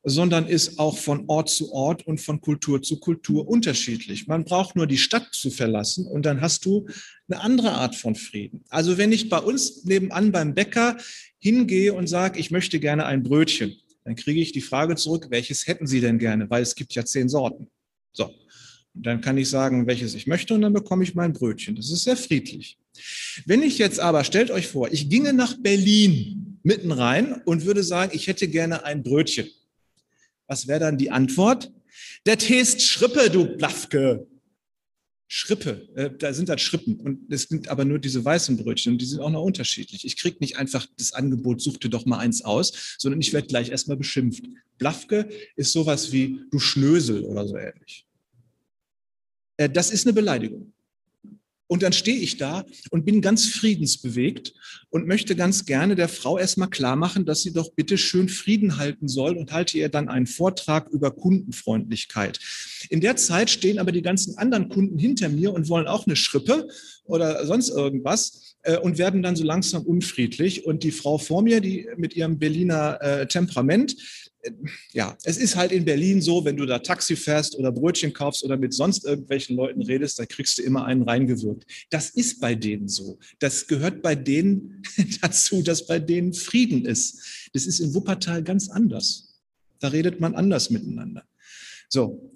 sondern 0.03 0.47
ist 0.47 0.79
auch 0.79 0.97
von 0.97 1.25
Ort 1.27 1.49
zu 1.49 1.71
Ort 1.71 2.05
und 2.05 2.19
von 2.19 2.41
Kultur 2.41 2.81
zu 2.81 2.99
Kultur 2.99 3.47
unterschiedlich. 3.47 4.27
Man 4.27 4.43
braucht 4.43 4.75
nur 4.75 4.87
die 4.87 4.97
Stadt 4.97 5.29
zu 5.31 5.49
verlassen 5.49 6.07
und 6.07 6.25
dann 6.25 6.41
hast 6.41 6.65
du 6.65 6.87
eine 7.29 7.41
andere 7.41 7.71
Art 7.71 7.95
von 7.95 8.15
Frieden. 8.15 8.63
Also 8.69 8.97
wenn 8.97 9.11
ich 9.11 9.29
bei 9.29 9.39
uns 9.39 9.85
nebenan 9.85 10.31
beim 10.31 10.55
Bäcker 10.55 10.97
hingehe 11.37 11.93
und 11.93 12.07
sage, 12.07 12.39
ich 12.39 12.51
möchte 12.51 12.79
gerne 12.79 13.05
ein 13.05 13.23
Brötchen, 13.23 13.77
dann 14.03 14.15
kriege 14.15 14.39
ich 14.39 14.51
die 14.51 14.61
Frage 14.61 14.95
zurück, 14.95 15.27
welches 15.29 15.67
hätten 15.67 15.87
Sie 15.87 16.01
denn 16.01 16.19
gerne? 16.19 16.49
Weil 16.49 16.63
es 16.63 16.75
gibt 16.75 16.93
ja 16.95 17.05
zehn 17.05 17.29
Sorten. 17.29 17.67
So, 18.11 18.33
und 18.95 19.05
dann 19.05 19.21
kann 19.21 19.37
ich 19.37 19.49
sagen, 19.49 19.87
welches 19.87 20.13
ich 20.13 20.27
möchte 20.27 20.53
und 20.53 20.61
dann 20.61 20.73
bekomme 20.73 21.03
ich 21.03 21.15
mein 21.15 21.33
Brötchen. 21.33 21.75
Das 21.75 21.91
ist 21.91 22.03
sehr 22.03 22.17
friedlich. 22.17 22.77
Wenn 23.45 23.63
ich 23.63 23.77
jetzt 23.77 23.99
aber, 23.99 24.23
stellt 24.23 24.51
euch 24.51 24.67
vor, 24.67 24.91
ich 24.91 25.09
ginge 25.09 25.33
nach 25.33 25.55
Berlin 25.61 26.59
mitten 26.63 26.91
rein 26.91 27.41
und 27.45 27.65
würde 27.65 27.83
sagen, 27.83 28.11
ich 28.13 28.27
hätte 28.27 28.47
gerne 28.47 28.83
ein 28.83 29.03
Brötchen. 29.03 29.49
Was 30.47 30.67
wäre 30.67 30.79
dann 30.79 30.97
die 30.97 31.11
Antwort? 31.11 31.71
Der 32.25 32.37
Tee 32.37 32.59
ist 32.59 32.81
Schrippe, 32.81 33.29
du 33.29 33.55
Blaffke. 33.55 34.27
Schrippe, 35.31 35.87
äh, 35.95 36.09
da 36.17 36.33
sind 36.33 36.49
halt 36.49 36.59
Schrippen 36.59 36.99
und 36.99 37.31
es 37.31 37.43
sind 37.43 37.67
aber 37.67 37.85
nur 37.85 37.99
diese 37.99 38.25
weißen 38.25 38.57
Brötchen 38.57 38.93
und 38.93 38.97
die 38.97 39.05
sind 39.05 39.19
auch 39.19 39.29
noch 39.29 39.43
unterschiedlich. 39.43 40.03
Ich 40.03 40.17
kriege 40.17 40.37
nicht 40.39 40.57
einfach 40.57 40.87
das 40.97 41.13
Angebot, 41.13 41.61
such 41.61 41.77
dir 41.77 41.89
doch 41.89 42.07
mal 42.07 42.17
eins 42.17 42.43
aus, 42.43 42.95
sondern 42.97 43.21
ich 43.21 43.31
werde 43.31 43.47
gleich 43.47 43.69
erstmal 43.69 43.95
beschimpft. 43.95 44.43
Blaffke 44.79 45.29
ist 45.55 45.71
sowas 45.71 46.11
wie 46.11 46.41
du 46.49 46.57
Schnösel 46.57 47.23
oder 47.25 47.47
so 47.47 47.57
ähnlich. 47.57 48.07
Äh, 49.57 49.69
das 49.69 49.91
ist 49.91 50.07
eine 50.07 50.13
Beleidigung. 50.13 50.73
Und 51.71 51.83
dann 51.83 51.93
stehe 51.93 52.17
ich 52.17 52.37
da 52.37 52.65
und 52.89 53.05
bin 53.05 53.21
ganz 53.21 53.45
friedensbewegt 53.45 54.53
und 54.89 55.05
möchte 55.05 55.35
ganz 55.35 55.65
gerne 55.65 55.95
der 55.95 56.09
Frau 56.09 56.39
erstmal 56.39 56.71
klar 56.71 56.95
machen, 56.95 57.25
dass 57.25 57.43
sie 57.43 57.53
doch 57.53 57.71
bitte 57.73 57.99
schön 57.99 58.27
Frieden 58.27 58.77
halten 58.77 59.07
soll 59.07 59.37
und 59.37 59.51
halte 59.51 59.77
ihr 59.77 59.87
dann 59.89 60.09
einen 60.09 60.25
Vortrag 60.25 60.89
über 60.89 61.11
Kundenfreundlichkeit. 61.11 62.39
In 62.89 63.01
der 63.01 63.17
Zeit 63.17 63.51
stehen 63.51 63.77
aber 63.77 63.91
die 63.91 64.01
ganzen 64.01 64.35
anderen 64.39 64.69
Kunden 64.69 64.97
hinter 64.97 65.29
mir 65.29 65.53
und 65.53 65.69
wollen 65.69 65.87
auch 65.87 66.07
eine 66.07 66.15
Schrippe 66.15 66.67
oder 67.03 67.45
sonst 67.45 67.69
irgendwas 67.69 68.55
äh, 68.63 68.77
und 68.77 68.97
werden 68.97 69.21
dann 69.21 69.35
so 69.35 69.43
langsam 69.43 69.83
unfriedlich. 69.83 70.65
Und 70.65 70.81
die 70.81 70.91
Frau 70.91 71.19
vor 71.19 71.43
mir, 71.43 71.61
die 71.61 71.87
mit 71.97 72.15
ihrem 72.15 72.39
Berliner 72.39 72.97
äh, 72.99 73.27
Temperament, 73.27 73.95
ja, 74.93 75.17
es 75.23 75.37
ist 75.37 75.55
halt 75.55 75.71
in 75.71 75.85
Berlin 75.85 76.21
so, 76.21 76.45
wenn 76.45 76.55
du 76.55 76.65
da 76.65 76.79
Taxi 76.79 77.15
fährst 77.15 77.55
oder 77.55 77.71
Brötchen 77.71 78.13
kaufst 78.13 78.43
oder 78.43 78.57
mit 78.57 78.73
sonst 78.73 79.05
irgendwelchen 79.05 79.55
Leuten 79.55 79.81
redest, 79.81 80.19
da 80.19 80.25
kriegst 80.25 80.57
du 80.57 80.61
immer 80.61 80.85
einen 80.85 81.03
reingewirkt. 81.03 81.65
Das 81.89 82.09
ist 82.09 82.39
bei 82.39 82.55
denen 82.55 82.87
so. 82.87 83.19
Das 83.39 83.67
gehört 83.67 84.01
bei 84.01 84.15
denen 84.15 84.81
dazu, 85.21 85.61
dass 85.61 85.85
bei 85.85 85.99
denen 85.99 86.33
Frieden 86.33 86.85
ist. 86.85 87.49
Das 87.53 87.65
ist 87.65 87.79
in 87.79 87.93
Wuppertal 87.93 88.43
ganz 88.43 88.69
anders. 88.69 89.41
Da 89.79 89.89
redet 89.89 90.19
man 90.19 90.35
anders 90.35 90.69
miteinander. 90.69 91.25
So. 91.89 92.35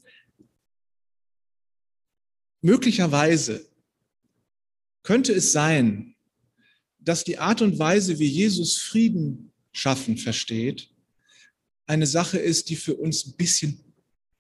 Möglicherweise 2.62 3.66
könnte 5.04 5.34
es 5.34 5.52
sein, 5.52 6.16
dass 7.00 7.24
die 7.26 7.38
Art 7.38 7.62
und 7.62 7.78
Weise, 7.80 8.20
wie 8.20 8.28
Jesus 8.28 8.78
Frieden 8.78 9.52
schaffen 9.74 10.18
versteht, 10.18 10.93
eine 11.86 12.08
Sache 12.08 12.38
ist, 12.38 12.70
die 12.70 12.76
für 12.76 12.96
uns 12.96 13.26
ein 13.26 13.34
bisschen 13.34 13.80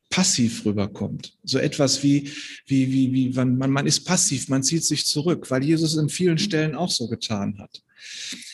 passiv 0.10 0.66
rüberkommt. 0.66 1.38
So 1.44 1.58
etwas 1.58 2.04
wie, 2.04 2.30
wie, 2.68 2.92
wie, 2.92 3.14
wie 3.14 3.30
man, 3.30 3.72
man 3.72 3.88
ist 3.88 4.02
passiv, 4.02 4.48
man 4.48 4.62
zieht 4.62 4.84
sich 4.84 5.06
zurück, 5.06 5.50
weil 5.50 5.64
Jesus 5.64 5.96
in 5.96 6.10
vielen 6.10 6.38
Stellen 6.38 6.76
auch 6.76 6.92
so 6.92 7.08
getan 7.08 7.58
hat. 7.58 7.82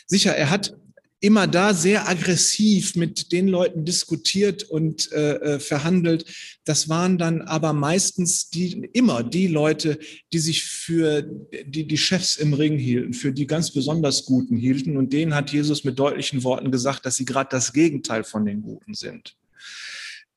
Sicher, 0.08 0.36
er 0.36 0.50
hat 0.50 0.74
immer 1.22 1.48
da 1.48 1.74
sehr 1.74 2.08
aggressiv 2.08 2.96
mit 2.96 3.32
den 3.32 3.48
Leuten 3.48 3.84
diskutiert 3.84 4.64
und 4.64 5.12
äh, 5.12 5.36
äh, 5.36 5.60
verhandelt. 5.60 6.26
Das 6.64 6.88
waren 6.88 7.18
dann 7.18 7.42
aber 7.42 7.74
meistens 7.74 8.50
die, 8.50 8.90
immer 8.94 9.24
die 9.24 9.48
Leute, 9.48 10.00
die 10.32 10.40
sich 10.40 10.64
für 10.64 11.22
die, 11.22 11.88
die 11.88 11.98
Chefs 11.98 12.38
im 12.38 12.54
Ring 12.54 12.78
hielten, 12.78 13.14
für 13.14 13.34
die 13.34 13.48
ganz 13.48 13.72
besonders 13.72 14.26
Guten 14.26 14.56
hielten. 14.56 14.96
Und 14.96 15.12
denen 15.12 15.36
hat 15.36 15.52
Jesus 15.52 15.84
mit 15.84 16.00
deutlichen 16.00 16.44
Worten 16.44 16.72
gesagt, 16.72 17.06
dass 17.06 17.18
sie 17.18 17.26
gerade 17.26 17.50
das 17.52 17.74
Gegenteil 17.74 18.24
von 18.24 18.46
den 18.46 18.62
Guten 18.62 18.94
sind. 18.94 19.36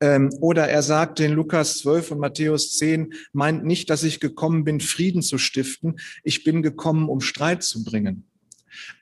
Ähm, 0.00 0.30
oder 0.40 0.68
er 0.68 0.82
sagt 0.82 1.20
in 1.20 1.32
Lukas 1.32 1.78
12 1.78 2.10
und 2.10 2.18
Matthäus 2.18 2.76
10, 2.76 3.14
meint 3.32 3.64
nicht, 3.64 3.88
dass 3.88 4.02
ich 4.02 4.18
gekommen 4.18 4.64
bin, 4.64 4.80
Frieden 4.80 5.22
zu 5.22 5.38
stiften. 5.38 6.00
Ich 6.24 6.42
bin 6.42 6.60
gekommen, 6.60 7.08
um 7.08 7.20
Streit 7.20 7.62
zu 7.62 7.84
bringen. 7.84 8.24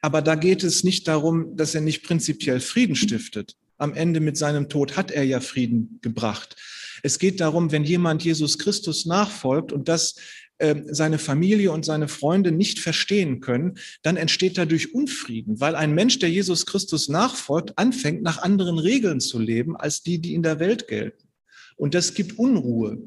Aber 0.00 0.22
da 0.22 0.34
geht 0.34 0.64
es 0.64 0.84
nicht 0.84 1.08
darum, 1.08 1.56
dass 1.56 1.74
er 1.74 1.80
nicht 1.80 2.02
prinzipiell 2.02 2.60
Frieden 2.60 2.96
stiftet. 2.96 3.56
Am 3.78 3.94
Ende 3.94 4.20
mit 4.20 4.36
seinem 4.36 4.68
Tod 4.68 4.96
hat 4.96 5.10
er 5.10 5.24
ja 5.24 5.40
Frieden 5.40 5.98
gebracht. 6.02 6.56
Es 7.02 7.18
geht 7.18 7.40
darum, 7.40 7.72
wenn 7.72 7.84
jemand 7.84 8.22
Jesus 8.22 8.58
Christus 8.58 9.06
nachfolgt 9.06 9.72
und 9.72 9.88
das 9.88 10.16
äh, 10.58 10.82
seine 10.90 11.18
Familie 11.18 11.72
und 11.72 11.86
seine 11.86 12.06
Freunde 12.06 12.52
nicht 12.52 12.80
verstehen 12.80 13.40
können, 13.40 13.78
dann 14.02 14.18
entsteht 14.18 14.58
dadurch 14.58 14.94
Unfrieden, 14.94 15.58
weil 15.58 15.74
ein 15.74 15.94
Mensch, 15.94 16.18
der 16.18 16.28
Jesus 16.28 16.66
Christus 16.66 17.08
nachfolgt, 17.08 17.78
anfängt, 17.78 18.22
nach 18.22 18.42
anderen 18.42 18.78
Regeln 18.78 19.20
zu 19.20 19.38
leben 19.38 19.74
als 19.74 20.02
die, 20.02 20.18
die 20.18 20.34
in 20.34 20.42
der 20.42 20.60
Welt 20.60 20.86
gelten. 20.86 21.29
Und 21.80 21.94
das 21.94 22.12
gibt 22.12 22.38
Unruhe. 22.38 22.98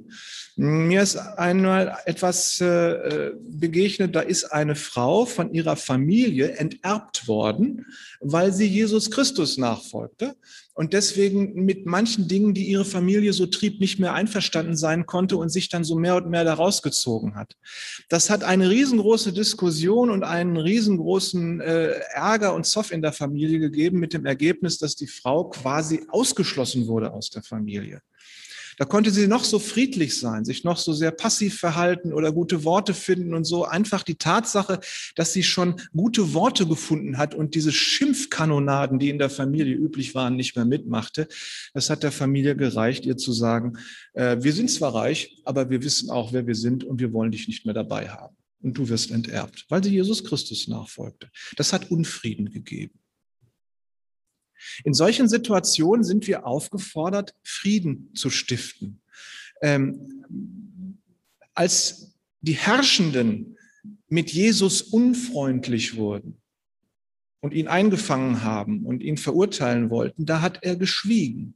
Mir 0.55 1.03
ist 1.03 1.15
einmal 1.15 1.95
etwas 2.05 2.59
äh, 2.59 3.31
begegnet, 3.39 4.15
da 4.15 4.21
ist 4.21 4.45
eine 4.45 4.75
Frau 4.75 5.25
von 5.25 5.53
ihrer 5.53 5.75
Familie 5.75 6.53
enterbt 6.57 7.27
worden, 7.27 7.85
weil 8.19 8.51
sie 8.51 8.65
Jesus 8.65 9.11
Christus 9.11 9.59
nachfolgte 9.59 10.35
und 10.73 10.93
deswegen 10.93 11.65
mit 11.65 11.85
manchen 11.85 12.27
Dingen, 12.27 12.55
die 12.55 12.65
ihre 12.65 12.85
Familie 12.85 13.31
so 13.33 13.45
trieb, 13.45 13.79
nicht 13.79 13.99
mehr 13.99 14.13
einverstanden 14.13 14.75
sein 14.75 15.05
konnte 15.05 15.37
und 15.37 15.49
sich 15.49 15.69
dann 15.69 15.83
so 15.83 15.95
mehr 15.95 16.15
und 16.15 16.29
mehr 16.29 16.43
daraus 16.43 16.81
gezogen 16.81 17.35
hat. 17.35 17.55
Das 18.09 18.31
hat 18.31 18.43
eine 18.43 18.71
riesengroße 18.71 19.33
Diskussion 19.33 20.09
und 20.09 20.23
einen 20.23 20.57
riesengroßen 20.57 21.61
äh, 21.61 21.93
Ärger 22.13 22.55
und 22.55 22.65
Zoff 22.65 22.91
in 22.91 23.03
der 23.03 23.13
Familie 23.13 23.59
gegeben 23.59 23.99
mit 23.99 24.13
dem 24.13 24.25
Ergebnis, 24.25 24.79
dass 24.79 24.95
die 24.95 25.07
Frau 25.07 25.49
quasi 25.49 26.01
ausgeschlossen 26.09 26.87
wurde 26.87 27.13
aus 27.13 27.29
der 27.29 27.43
Familie. 27.43 28.01
Da 28.77 28.85
konnte 28.85 29.11
sie 29.11 29.27
noch 29.27 29.43
so 29.43 29.59
friedlich 29.59 30.17
sein, 30.17 30.45
sich 30.45 30.63
noch 30.63 30.77
so 30.77 30.93
sehr 30.93 31.11
passiv 31.11 31.59
verhalten 31.59 32.13
oder 32.13 32.31
gute 32.31 32.63
Worte 32.63 32.93
finden 32.93 33.33
und 33.33 33.43
so. 33.43 33.65
Einfach 33.65 34.03
die 34.03 34.15
Tatsache, 34.15 34.79
dass 35.15 35.33
sie 35.33 35.43
schon 35.43 35.79
gute 35.95 36.33
Worte 36.33 36.67
gefunden 36.67 37.17
hat 37.17 37.35
und 37.35 37.55
diese 37.55 37.71
Schimpfkanonaden, 37.71 38.99
die 38.99 39.09
in 39.09 39.17
der 39.19 39.29
Familie 39.29 39.75
üblich 39.75 40.15
waren, 40.15 40.35
nicht 40.35 40.55
mehr 40.55 40.65
mitmachte, 40.65 41.27
das 41.73 41.89
hat 41.89 42.03
der 42.03 42.11
Familie 42.11 42.55
gereicht, 42.55 43.05
ihr 43.05 43.17
zu 43.17 43.31
sagen, 43.31 43.77
äh, 44.13 44.37
wir 44.39 44.53
sind 44.53 44.69
zwar 44.69 44.95
reich, 44.95 45.41
aber 45.45 45.69
wir 45.69 45.83
wissen 45.83 46.09
auch, 46.09 46.33
wer 46.33 46.47
wir 46.47 46.55
sind 46.55 46.83
und 46.83 46.99
wir 46.99 47.13
wollen 47.13 47.31
dich 47.31 47.47
nicht 47.47 47.65
mehr 47.65 47.73
dabei 47.73 48.09
haben. 48.09 48.35
Und 48.61 48.77
du 48.77 48.87
wirst 48.87 49.11
enterbt, 49.11 49.65
weil 49.67 49.83
sie 49.83 49.91
Jesus 49.91 50.23
Christus 50.23 50.69
nachfolgte. 50.69 51.29
Das 51.57 51.73
hat 51.73 51.91
Unfrieden 51.91 52.49
gegeben. 52.49 53.02
In 54.83 54.93
solchen 54.93 55.27
Situationen 55.27 56.03
sind 56.03 56.27
wir 56.27 56.45
aufgefordert, 56.45 57.35
Frieden 57.43 58.11
zu 58.15 58.29
stiften. 58.29 59.01
Ähm, 59.61 60.99
als 61.53 62.15
die 62.41 62.53
Herrschenden 62.53 63.57
mit 64.07 64.31
Jesus 64.31 64.81
unfreundlich 64.81 65.95
wurden, 65.95 66.41
und 67.43 67.53
ihn 67.53 67.67
eingefangen 67.67 68.45
haben 68.45 68.85
und 68.85 69.03
ihn 69.03 69.17
verurteilen 69.17 69.89
wollten, 69.89 70.25
da 70.25 70.41
hat 70.41 70.59
er 70.61 70.77
geschwiegen. 70.77 71.55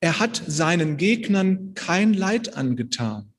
Er 0.00 0.20
hat 0.20 0.42
seinen 0.46 0.98
Gegnern 0.98 1.72
kein 1.72 2.12
Leid 2.12 2.54
angetan, 2.54 3.32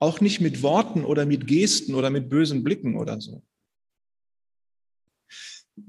auch 0.00 0.20
nicht 0.20 0.40
mit 0.40 0.60
Worten 0.62 1.04
oder 1.04 1.26
mit 1.26 1.46
Gesten 1.46 1.94
oder 1.94 2.10
mit 2.10 2.28
bösen 2.28 2.64
Blicken 2.64 2.96
oder 2.96 3.20
so. 3.20 3.44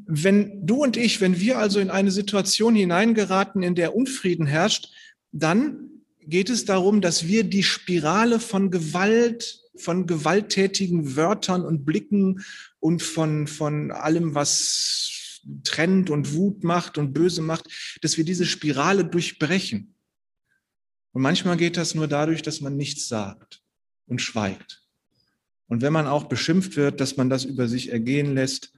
Wenn 0.05 0.65
du 0.65 0.83
und 0.83 0.97
ich, 0.97 1.21
wenn 1.21 1.39
wir 1.39 1.57
also 1.57 1.79
in 1.79 1.89
eine 1.89 2.11
Situation 2.11 2.75
hineingeraten, 2.75 3.63
in 3.63 3.75
der 3.75 3.95
Unfrieden 3.95 4.45
herrscht, 4.45 4.89
dann 5.31 5.89
geht 6.21 6.49
es 6.49 6.65
darum, 6.65 7.01
dass 7.01 7.27
wir 7.27 7.43
die 7.43 7.63
Spirale 7.63 8.39
von 8.39 8.71
Gewalt, 8.71 9.61
von 9.75 10.05
gewalttätigen 10.07 11.15
Wörtern 11.15 11.65
und 11.65 11.85
Blicken 11.85 12.43
und 12.79 13.01
von, 13.01 13.47
von 13.47 13.91
allem, 13.91 14.35
was 14.35 15.41
trennt 15.63 16.09
und 16.09 16.33
Wut 16.33 16.63
macht 16.63 16.97
und 16.97 17.13
böse 17.13 17.41
macht, 17.41 17.67
dass 18.01 18.17
wir 18.17 18.23
diese 18.23 18.45
Spirale 18.45 19.05
durchbrechen. 19.05 19.95
Und 21.11 21.21
manchmal 21.21 21.57
geht 21.57 21.77
das 21.77 21.95
nur 21.95 22.07
dadurch, 22.07 22.41
dass 22.41 22.61
man 22.61 22.75
nichts 22.75 23.07
sagt 23.07 23.61
und 24.07 24.21
schweigt. 24.21 24.83
Und 25.67 25.81
wenn 25.81 25.93
man 25.93 26.07
auch 26.07 26.25
beschimpft 26.25 26.75
wird, 26.75 26.99
dass 27.01 27.17
man 27.17 27.29
das 27.29 27.45
über 27.45 27.67
sich 27.67 27.91
ergehen 27.91 28.35
lässt. 28.35 28.73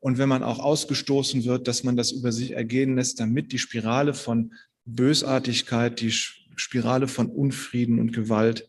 Und 0.00 0.18
wenn 0.18 0.28
man 0.28 0.42
auch 0.42 0.58
ausgestoßen 0.58 1.44
wird, 1.44 1.66
dass 1.66 1.82
man 1.82 1.96
das 1.96 2.12
über 2.12 2.32
sich 2.32 2.52
ergehen 2.52 2.96
lässt, 2.96 3.18
damit 3.20 3.52
die 3.52 3.58
Spirale 3.58 4.14
von 4.14 4.54
Bösartigkeit, 4.84 6.00
die 6.00 6.12
Spirale 6.12 7.08
von 7.08 7.28
Unfrieden 7.28 7.98
und 7.98 8.12
Gewalt 8.12 8.68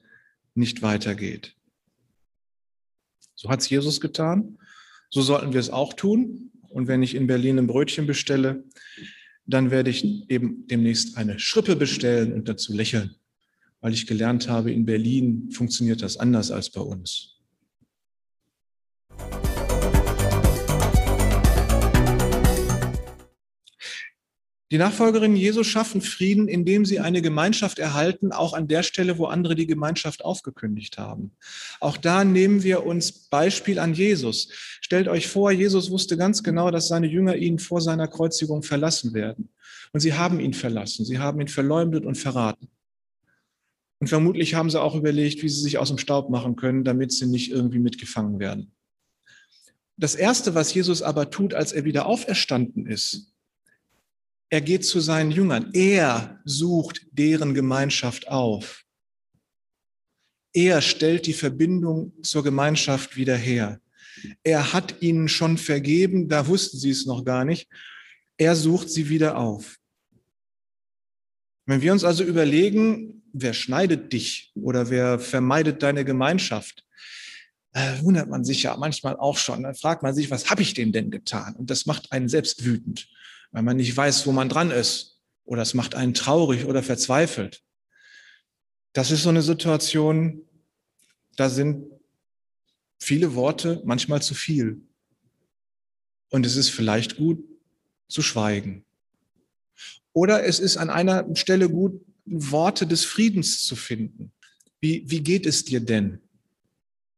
nicht 0.55 0.81
weitergeht. 0.81 1.55
So 3.35 3.49
hat 3.49 3.61
es 3.61 3.69
Jesus 3.69 4.01
getan. 4.01 4.57
So 5.09 5.21
sollten 5.21 5.53
wir 5.53 5.59
es 5.59 5.69
auch 5.69 5.93
tun. 5.93 6.51
Und 6.69 6.87
wenn 6.87 7.01
ich 7.01 7.15
in 7.15 7.27
Berlin 7.27 7.57
ein 7.57 7.67
Brötchen 7.67 8.05
bestelle, 8.05 8.63
dann 9.45 9.71
werde 9.71 9.89
ich 9.89 10.29
eben 10.29 10.67
demnächst 10.67 11.17
eine 11.17 11.39
Schrippe 11.39 11.75
bestellen 11.75 12.33
und 12.33 12.47
dazu 12.47 12.73
lächeln, 12.73 13.15
weil 13.81 13.93
ich 13.93 14.05
gelernt 14.05 14.47
habe, 14.47 14.71
in 14.71 14.85
Berlin 14.85 15.49
funktioniert 15.51 16.03
das 16.03 16.17
anders 16.17 16.51
als 16.51 16.69
bei 16.69 16.81
uns. 16.81 17.38
Die 24.71 24.77
Nachfolgerinnen 24.77 25.35
Jesu 25.35 25.63
schaffen 25.63 25.99
Frieden, 25.99 26.47
indem 26.47 26.85
sie 26.85 26.99
eine 26.99 27.23
Gemeinschaft 27.23 27.79
erhalten, 27.79 28.31
auch 28.31 28.53
an 28.53 28.67
der 28.67 28.83
Stelle, 28.83 29.17
wo 29.17 29.25
andere 29.25 29.55
die 29.55 29.65
Gemeinschaft 29.65 30.23
aufgekündigt 30.23 30.99
haben. 30.99 31.31
Auch 31.79 31.97
da 31.97 32.23
nehmen 32.23 32.61
wir 32.61 32.85
uns 32.85 33.11
Beispiel 33.11 33.79
an 33.79 33.95
Jesus. 33.95 34.49
Stellt 34.79 35.07
euch 35.07 35.27
vor, 35.27 35.51
Jesus 35.51 35.89
wusste 35.89 36.17
ganz 36.17 36.43
genau, 36.43 36.69
dass 36.69 36.87
seine 36.87 37.07
Jünger 37.07 37.35
ihn 37.35 37.57
vor 37.57 37.81
seiner 37.81 38.07
Kreuzigung 38.07 38.61
verlassen 38.61 39.15
werden. 39.15 39.49
Und 39.91 40.01
sie 40.01 40.13
haben 40.13 40.39
ihn 40.39 40.53
verlassen, 40.53 41.03
sie 41.03 41.17
haben 41.17 41.41
ihn 41.41 41.47
verleumdet 41.47 42.05
und 42.05 42.15
verraten. 42.15 42.69
Und 43.99 44.07
vermutlich 44.07 44.53
haben 44.53 44.69
sie 44.69 44.79
auch 44.79 44.95
überlegt, 44.95 45.41
wie 45.41 45.49
sie 45.49 45.61
sich 45.61 45.79
aus 45.79 45.89
dem 45.89 45.97
Staub 45.97 46.29
machen 46.29 46.55
können, 46.55 46.83
damit 46.83 47.11
sie 47.11 47.25
nicht 47.25 47.51
irgendwie 47.51 47.79
mitgefangen 47.79 48.39
werden. 48.39 48.71
Das 49.97 50.13
Erste, 50.13 50.53
was 50.53 50.73
Jesus 50.73 51.01
aber 51.01 51.31
tut, 51.31 51.55
als 51.55 51.73
er 51.73 51.85
wieder 51.85 52.05
auferstanden 52.05 52.85
ist, 52.85 53.33
er 54.49 54.61
geht 54.61 54.85
zu 54.85 54.99
seinen 54.99 55.31
Jüngern. 55.31 55.69
Er 55.73 56.41
sucht 56.43 57.05
deren 57.11 57.53
Gemeinschaft 57.53 58.27
auf. 58.27 58.83
Er 60.53 60.81
stellt 60.81 61.27
die 61.27 61.33
Verbindung 61.33 62.11
zur 62.23 62.43
Gemeinschaft 62.43 63.15
wieder 63.15 63.37
her. 63.37 63.79
Er 64.43 64.73
hat 64.73 65.01
ihnen 65.01 65.29
schon 65.29 65.57
vergeben, 65.57 66.27
da 66.27 66.47
wussten 66.47 66.77
sie 66.79 66.89
es 66.89 67.05
noch 67.05 67.23
gar 67.23 67.45
nicht. 67.45 67.69
Er 68.37 68.55
sucht 68.55 68.89
sie 68.89 69.09
wieder 69.09 69.37
auf. 69.37 69.77
Wenn 71.67 71.81
wir 71.81 71.93
uns 71.93 72.03
also 72.03 72.23
überlegen, 72.23 73.21
wer 73.31 73.53
schneidet 73.53 74.11
dich 74.11 74.51
oder 74.55 74.89
wer 74.89 75.19
vermeidet 75.19 75.83
deine 75.83 76.03
Gemeinschaft, 76.03 76.83
äh, 77.73 78.01
wundert 78.01 78.27
man 78.27 78.43
sich 78.43 78.63
ja 78.63 78.75
manchmal 78.75 79.15
auch 79.15 79.37
schon. 79.37 79.61
Dann 79.61 79.75
fragt 79.75 80.01
man 80.01 80.15
sich, 80.15 80.31
was 80.31 80.49
habe 80.49 80.63
ich 80.63 80.73
dem 80.73 80.91
denn 80.91 81.11
getan? 81.11 81.55
Und 81.55 81.69
das 81.69 81.85
macht 81.85 82.11
einen 82.11 82.27
selbst 82.27 82.65
wütend 82.65 83.07
weil 83.51 83.63
man 83.63 83.77
nicht 83.77 83.95
weiß, 83.95 84.25
wo 84.27 84.31
man 84.31 84.49
dran 84.49 84.71
ist. 84.71 85.19
Oder 85.45 85.61
es 85.61 85.73
macht 85.73 85.95
einen 85.95 86.13
traurig 86.13 86.65
oder 86.65 86.83
verzweifelt. 86.83 87.63
Das 88.93 89.11
ist 89.11 89.23
so 89.23 89.29
eine 89.29 89.41
Situation, 89.41 90.41
da 91.35 91.49
sind 91.49 91.85
viele 92.99 93.33
Worte 93.35 93.81
manchmal 93.85 94.21
zu 94.21 94.35
viel. 94.35 94.81
Und 96.29 96.45
es 96.45 96.55
ist 96.55 96.69
vielleicht 96.69 97.17
gut 97.17 97.43
zu 98.07 98.21
schweigen. 98.21 98.85
Oder 100.13 100.45
es 100.45 100.59
ist 100.59 100.77
an 100.77 100.89
einer 100.89 101.35
Stelle 101.35 101.69
gut, 101.69 102.01
Worte 102.25 102.85
des 102.85 103.05
Friedens 103.05 103.65
zu 103.65 103.75
finden. 103.75 104.31
Wie, 104.79 105.03
wie 105.07 105.21
geht 105.21 105.45
es 105.45 105.65
dir 105.65 105.79
denn? 105.79 106.19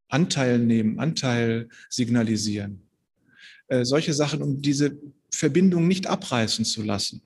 Anteil 0.08 0.60
nehmen, 0.60 1.00
Anteil 1.00 1.70
signalisieren. 1.90 2.82
Äh, 3.68 3.86
solche 3.86 4.14
Sachen, 4.14 4.42
um 4.42 4.62
diese 4.62 4.98
Verbindung 5.34 5.88
nicht 5.88 6.08
abreißen 6.08 6.66
zu 6.66 6.84
lassen. 6.84 7.22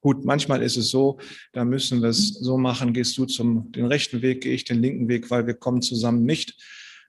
Gut, 0.00 0.24
manchmal 0.24 0.62
ist 0.62 0.76
es 0.76 0.88
so, 0.88 1.18
da 1.52 1.64
müssen 1.64 2.00
wir 2.00 2.08
es 2.08 2.34
so 2.34 2.56
machen, 2.56 2.94
gehst 2.94 3.18
du 3.18 3.26
zum 3.26 3.70
den 3.72 3.84
rechten 3.84 4.22
Weg, 4.22 4.42
gehe 4.42 4.54
ich 4.54 4.64
den 4.64 4.80
linken 4.80 5.08
Weg, 5.08 5.30
weil 5.30 5.46
wir 5.46 5.54
kommen 5.54 5.82
zusammen 5.82 6.24
nicht. 6.24 6.56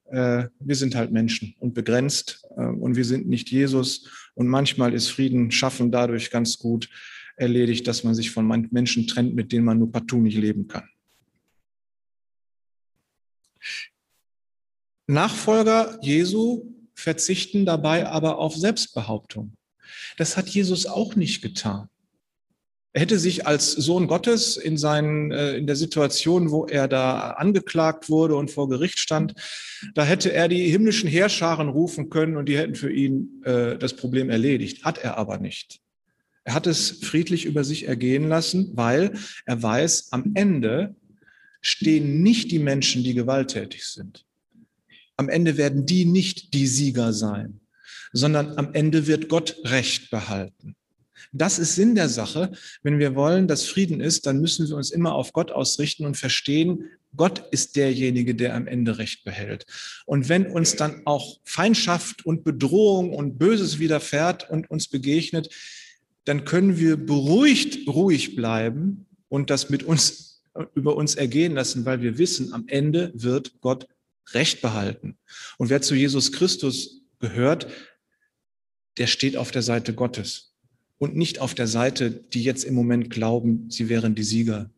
Äh, 0.10 0.50
wir 0.60 0.76
sind 0.76 0.96
halt 0.96 1.12
Menschen 1.12 1.56
und 1.60 1.74
begrenzt 1.74 2.46
äh, 2.58 2.66
und 2.66 2.98
wir 2.98 3.06
sind 3.06 3.30
nicht 3.30 3.50
Jesus. 3.50 4.10
Und 4.36 4.48
manchmal 4.48 4.94
ist 4.94 5.08
Frieden 5.08 5.52
schaffen 5.52 5.92
dadurch 5.92 6.32
ganz 6.32 6.58
gut 6.58 6.90
erledigt, 7.38 7.88
dass 7.88 8.04
man 8.04 8.14
sich 8.14 8.32
von 8.32 8.46
Menschen 8.72 9.08
trennt, 9.08 9.36
mit 9.36 9.54
denen 9.54 9.66
man 9.66 9.80
nur 9.80 9.92
partout 9.92 10.20
nicht 10.20 10.38
leben 10.38 10.68
kann. 10.68 10.90
Nachfolger 15.08 15.98
Jesu 16.02 16.66
verzichten 16.94 17.66
dabei 17.66 18.08
aber 18.08 18.38
auf 18.38 18.56
Selbstbehauptung. 18.56 19.56
Das 20.18 20.38
hat 20.38 20.50
Jesus 20.50 20.86
auch 20.86 21.16
nicht 21.16 21.42
getan. 21.42 21.90
Er 22.94 23.02
hätte 23.02 23.20
sich 23.20 23.48
als 23.48 23.72
Sohn 23.72 24.08
Gottes 24.08 24.58
in, 24.58 24.78
seinen, 24.78 25.32
äh, 25.32 25.56
in 25.56 25.66
der 25.66 25.78
Situation, 25.78 26.52
wo 26.52 26.66
er 26.66 26.90
da 26.90 27.32
angeklagt 27.32 28.10
wurde 28.10 28.36
und 28.36 28.52
vor 28.52 28.68
Gericht 28.68 29.00
stand, 29.00 29.34
da 29.94 30.04
hätte 30.04 30.34
er 30.34 30.50
die 30.50 30.70
himmlischen 30.70 31.10
Heerscharen 31.10 31.70
rufen 31.70 32.10
können 32.10 32.36
und 32.36 32.50
die 32.50 32.58
hätten 32.58 32.76
für 32.76 32.92
ihn 32.92 33.42
äh, 33.46 33.78
das 33.78 33.96
Problem 33.96 34.30
erledigt. 34.30 34.84
Hat 34.84 34.98
er 34.98 35.18
aber 35.18 35.38
nicht. 35.38 35.80
Er 36.44 36.54
hat 36.54 36.68
es 36.68 37.00
friedlich 37.02 37.46
über 37.46 37.64
sich 37.64 37.88
ergehen 37.88 38.28
lassen, 38.28 38.72
weil 38.74 39.14
er 39.46 39.64
weiß, 39.64 40.12
am 40.12 40.32
Ende 40.34 40.96
stehen 41.62 42.22
nicht 42.24 42.52
die 42.52 42.60
Menschen, 42.60 43.04
die 43.04 43.14
gewalttätig 43.14 43.86
sind. 43.86 44.26
Am 45.16 45.30
Ende 45.30 45.56
werden 45.56 45.86
die 45.86 46.04
nicht 46.04 46.54
die 46.54 46.68
Sieger 46.68 47.14
sein 47.14 47.62
sondern 48.14 48.58
am 48.58 48.74
Ende 48.74 49.08
wird 49.08 49.30
Gott 49.30 49.58
Recht 49.64 50.10
behalten. 50.12 50.76
Das 51.32 51.60
ist 51.60 51.76
Sinn 51.76 51.96
der 51.96 52.10
Sache. 52.10 52.52
Wenn 52.84 53.00
wir 53.00 53.16
wollen, 53.16 53.48
dass 53.48 53.66
Frieden 53.66 54.02
ist, 54.02 54.26
dann 54.26 54.42
müssen 54.42 54.68
wir 54.68 54.76
uns 54.76 54.92
immer 54.92 55.14
auf 55.16 55.34
Gott 55.34 55.52
ausrichten 55.52 56.06
und 56.06 56.18
verstehen, 56.18 56.90
Gott 57.16 57.44
ist 57.52 57.76
derjenige, 57.76 58.36
der 58.36 58.56
am 58.56 58.68
Ende 58.68 58.98
Recht 58.98 59.24
behält. 59.26 59.66
Und 60.06 60.30
wenn 60.30 60.46
uns 60.48 60.76
dann 60.76 61.02
auch 61.06 61.40
Feindschaft 61.44 62.26
und 62.26 62.44
Bedrohung 62.44 63.14
und 63.14 63.38
Böses 63.38 63.80
widerfährt 63.80 64.50
und 64.50 64.70
uns 64.70 64.88
begegnet, 64.88 65.50
dann 66.24 66.46
können 66.46 66.78
wir 66.78 66.98
beruhigt 66.98 67.88
ruhig 67.88 68.36
bleiben 68.36 69.08
und 69.28 69.50
das 69.50 69.70
mit 69.70 69.84
uns 69.84 70.44
über 70.76 70.96
uns 70.96 71.16
ergehen 71.16 71.54
lassen, 71.54 71.86
weil 71.86 72.02
wir 72.02 72.18
wissen, 72.18 72.54
am 72.54 72.66
Ende 72.68 73.12
wird 73.14 73.60
Gott 73.62 73.88
Recht 74.34 74.62
behalten. 74.62 75.18
Und 75.58 75.70
wer 75.70 75.82
zu 75.82 75.96
Jesus 75.96 76.32
Christus 76.32 77.02
gehört, 77.20 77.68
der 78.98 79.08
steht 79.08 79.38
auf 79.38 79.52
der 79.52 79.62
Seite 79.62 79.94
Gottes 79.94 80.54
und 80.98 81.16
nicht 81.16 81.40
auf 81.40 81.54
der 81.54 81.68
Seite, 81.68 82.12
die 82.12 82.44
jetzt 82.44 82.64
im 82.64 82.76
Moment 82.76 83.10
glauben, 83.10 83.70
sie 83.70 83.90
wären 83.90 84.16
die 84.16 84.24
Sieger. 84.24 84.70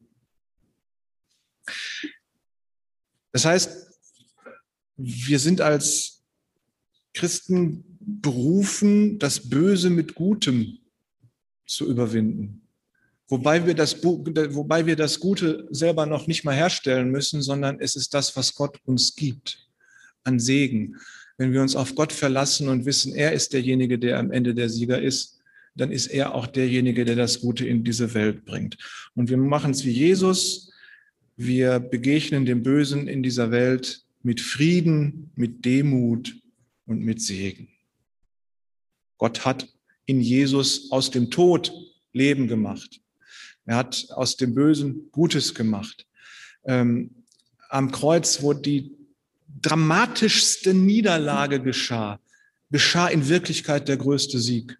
Das 3.31 3.45
heißt, 3.45 3.87
wir 4.95 5.39
sind 5.39 5.59
als 5.59 6.23
Christen 7.13 7.83
berufen, 7.99 9.19
das 9.19 9.49
Böse 9.49 9.89
mit 9.89 10.15
Gutem 10.15 10.79
zu 11.65 11.89
überwinden. 11.89 12.67
Wobei 13.27 13.65
wir, 13.65 13.73
das, 13.73 14.03
wobei 14.03 14.85
wir 14.85 14.95
das 14.95 15.19
Gute 15.19 15.67
selber 15.71 16.05
noch 16.05 16.27
nicht 16.27 16.43
mal 16.43 16.55
herstellen 16.55 17.09
müssen, 17.09 17.41
sondern 17.41 17.79
es 17.79 17.95
ist 17.95 18.13
das, 18.13 18.35
was 18.35 18.53
Gott 18.53 18.79
uns 18.85 19.15
gibt 19.15 19.67
an 20.23 20.39
Segen. 20.39 20.97
Wenn 21.37 21.51
wir 21.51 21.61
uns 21.61 21.75
auf 21.75 21.95
Gott 21.95 22.13
verlassen 22.13 22.69
und 22.69 22.85
wissen, 22.85 23.13
er 23.13 23.33
ist 23.33 23.53
derjenige, 23.53 23.97
der 23.97 24.19
am 24.19 24.31
Ende 24.31 24.53
der 24.53 24.69
Sieger 24.69 25.01
ist, 25.01 25.39
dann 25.75 25.91
ist 25.91 26.07
er 26.07 26.35
auch 26.35 26.47
derjenige, 26.47 27.03
der 27.05 27.15
das 27.15 27.41
Gute 27.41 27.65
in 27.65 27.83
diese 27.83 28.13
Welt 28.13 28.45
bringt. 28.45 28.77
Und 29.15 29.29
wir 29.29 29.37
machen 29.37 29.71
es 29.71 29.85
wie 29.85 29.91
Jesus. 29.91 30.71
Wir 31.35 31.79
begegnen 31.79 32.45
dem 32.45 32.61
Bösen 32.61 33.07
in 33.07 33.23
dieser 33.23 33.49
Welt 33.49 34.03
mit 34.21 34.39
Frieden, 34.39 35.31
mit 35.35 35.65
Demut 35.65 36.35
und 36.85 37.01
mit 37.01 37.21
Segen. 37.21 37.69
Gott 39.17 39.45
hat 39.45 39.67
in 40.05 40.21
Jesus 40.21 40.91
aus 40.91 41.09
dem 41.09 41.31
Tod 41.31 41.71
Leben 42.11 42.47
gemacht. 42.47 43.01
Er 43.65 43.77
hat 43.77 44.07
aus 44.11 44.37
dem 44.37 44.53
Bösen 44.53 45.09
Gutes 45.11 45.55
gemacht. 45.55 46.05
Ähm, 46.65 47.23
am 47.69 47.91
Kreuz, 47.91 48.43
wo 48.43 48.53
die 48.53 48.91
dramatischste 49.61 50.73
Niederlage 50.73 51.61
geschah, 51.61 52.19
geschah 52.71 53.07
in 53.07 53.29
Wirklichkeit 53.29 53.87
der 53.87 53.97
größte 53.97 54.39
Sieg. 54.39 54.77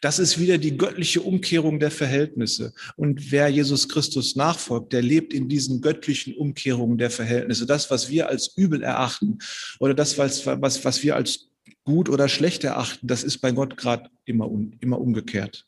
Das 0.00 0.18
ist 0.18 0.38
wieder 0.38 0.58
die 0.58 0.76
göttliche 0.76 1.22
Umkehrung 1.22 1.80
der 1.80 1.90
Verhältnisse. 1.90 2.72
Und 2.96 3.32
wer 3.32 3.48
Jesus 3.48 3.88
Christus 3.88 4.36
nachfolgt, 4.36 4.92
der 4.92 5.02
lebt 5.02 5.34
in 5.34 5.48
diesen 5.48 5.80
göttlichen 5.80 6.34
Umkehrungen 6.34 6.98
der 6.98 7.10
Verhältnisse. 7.10 7.66
Das, 7.66 7.90
was 7.90 8.08
wir 8.08 8.28
als 8.28 8.56
übel 8.56 8.82
erachten 8.82 9.38
oder 9.80 9.94
das, 9.94 10.18
was, 10.18 10.46
was, 10.46 10.84
was 10.84 11.02
wir 11.02 11.16
als 11.16 11.48
gut 11.84 12.08
oder 12.08 12.28
schlecht 12.28 12.64
erachten, 12.64 13.06
das 13.06 13.24
ist 13.24 13.38
bei 13.38 13.50
Gott 13.50 13.76
gerade 13.76 14.08
immer, 14.24 14.48
immer 14.80 15.00
umgekehrt. 15.00 15.66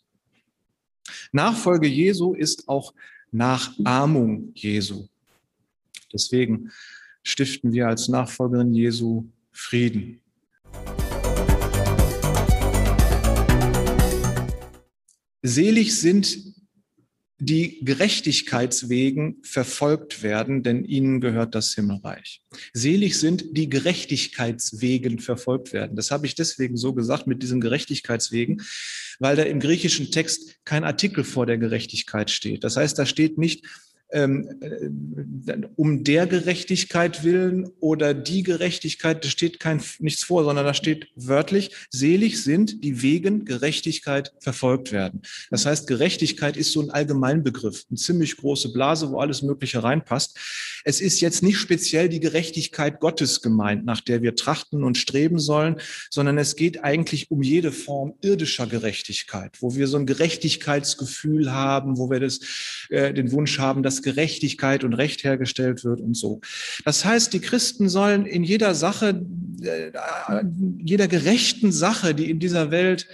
Nachfolge 1.32 1.88
Jesu 1.88 2.34
ist 2.34 2.68
auch 2.68 2.94
Nachahmung 3.30 4.52
Jesu. 4.54 5.06
Deswegen 6.12 6.70
stiften 7.24 7.72
wir 7.72 7.88
als 7.88 8.08
Nachfolgerin 8.08 8.72
Jesu 8.72 9.24
Frieden. 9.50 10.20
Selig 15.42 15.98
sind 15.98 16.54
die 17.38 17.84
Gerechtigkeitswegen 17.84 19.42
verfolgt 19.42 20.22
werden, 20.22 20.62
denn 20.62 20.84
ihnen 20.84 21.20
gehört 21.20 21.54
das 21.54 21.74
Himmelreich. 21.74 22.42
Selig 22.72 23.18
sind 23.18 23.44
die 23.56 23.68
Gerechtigkeitswegen 23.68 25.18
verfolgt 25.18 25.72
werden. 25.72 25.96
Das 25.96 26.10
habe 26.10 26.26
ich 26.26 26.34
deswegen 26.34 26.76
so 26.76 26.94
gesagt 26.94 27.26
mit 27.26 27.42
diesen 27.42 27.60
Gerechtigkeitswegen, 27.60 28.62
weil 29.18 29.36
da 29.36 29.42
im 29.42 29.60
griechischen 29.60 30.10
Text 30.10 30.56
kein 30.64 30.84
Artikel 30.84 31.24
vor 31.24 31.44
der 31.44 31.58
Gerechtigkeit 31.58 32.30
steht. 32.30 32.64
Das 32.64 32.76
heißt, 32.76 32.98
da 32.98 33.04
steht 33.04 33.36
nicht 33.36 33.66
um 34.12 36.04
der 36.04 36.26
Gerechtigkeit 36.26 37.24
willen 37.24 37.68
oder 37.80 38.14
die 38.14 38.42
Gerechtigkeit, 38.42 39.24
da 39.24 39.28
steht 39.28 39.58
kein, 39.58 39.82
nichts 39.98 40.22
vor, 40.22 40.44
sondern 40.44 40.64
da 40.64 40.74
steht 40.74 41.08
wörtlich, 41.16 41.70
selig 41.90 42.42
sind, 42.42 42.84
die 42.84 43.02
wegen 43.02 43.44
Gerechtigkeit 43.44 44.32
verfolgt 44.40 44.92
werden. 44.92 45.22
Das 45.50 45.66
heißt, 45.66 45.88
Gerechtigkeit 45.88 46.56
ist 46.56 46.72
so 46.72 46.80
ein 46.80 46.90
Allgemeinbegriff, 46.90 47.84
eine 47.90 47.98
ziemlich 47.98 48.36
große 48.36 48.72
Blase, 48.72 49.10
wo 49.10 49.18
alles 49.18 49.42
Mögliche 49.42 49.82
reinpasst. 49.82 50.38
Es 50.84 51.00
ist 51.00 51.20
jetzt 51.20 51.42
nicht 51.42 51.56
speziell 51.56 52.08
die 52.08 52.20
Gerechtigkeit 52.20 53.00
Gottes 53.00 53.40
gemeint, 53.40 53.84
nach 53.84 54.00
der 54.00 54.22
wir 54.22 54.36
trachten 54.36 54.84
und 54.84 54.98
streben 54.98 55.38
sollen, 55.38 55.76
sondern 56.10 56.38
es 56.38 56.56
geht 56.56 56.84
eigentlich 56.84 57.30
um 57.30 57.42
jede 57.42 57.72
Form 57.72 58.14
irdischer 58.20 58.66
Gerechtigkeit, 58.66 59.56
wo 59.60 59.74
wir 59.74 59.88
so 59.88 59.96
ein 59.96 60.06
Gerechtigkeitsgefühl 60.06 61.50
haben, 61.50 61.96
wo 61.96 62.10
wir 62.10 62.20
das, 62.20 62.40
äh, 62.90 63.12
den 63.14 63.32
Wunsch 63.32 63.58
haben, 63.58 63.82
dass 63.82 63.93
Gerechtigkeit 64.02 64.84
und 64.84 64.94
Recht 64.94 65.24
hergestellt 65.24 65.84
wird 65.84 66.00
und 66.00 66.16
so. 66.16 66.40
Das 66.84 67.04
heißt, 67.04 67.32
die 67.32 67.40
Christen 67.40 67.88
sollen 67.88 68.26
in 68.26 68.44
jeder 68.44 68.74
Sache, 68.74 69.24
äh, 69.62 69.90
jeder 70.78 71.08
gerechten 71.08 71.72
Sache, 71.72 72.14
die 72.14 72.30
in 72.30 72.38
dieser 72.38 72.70
Welt 72.70 73.06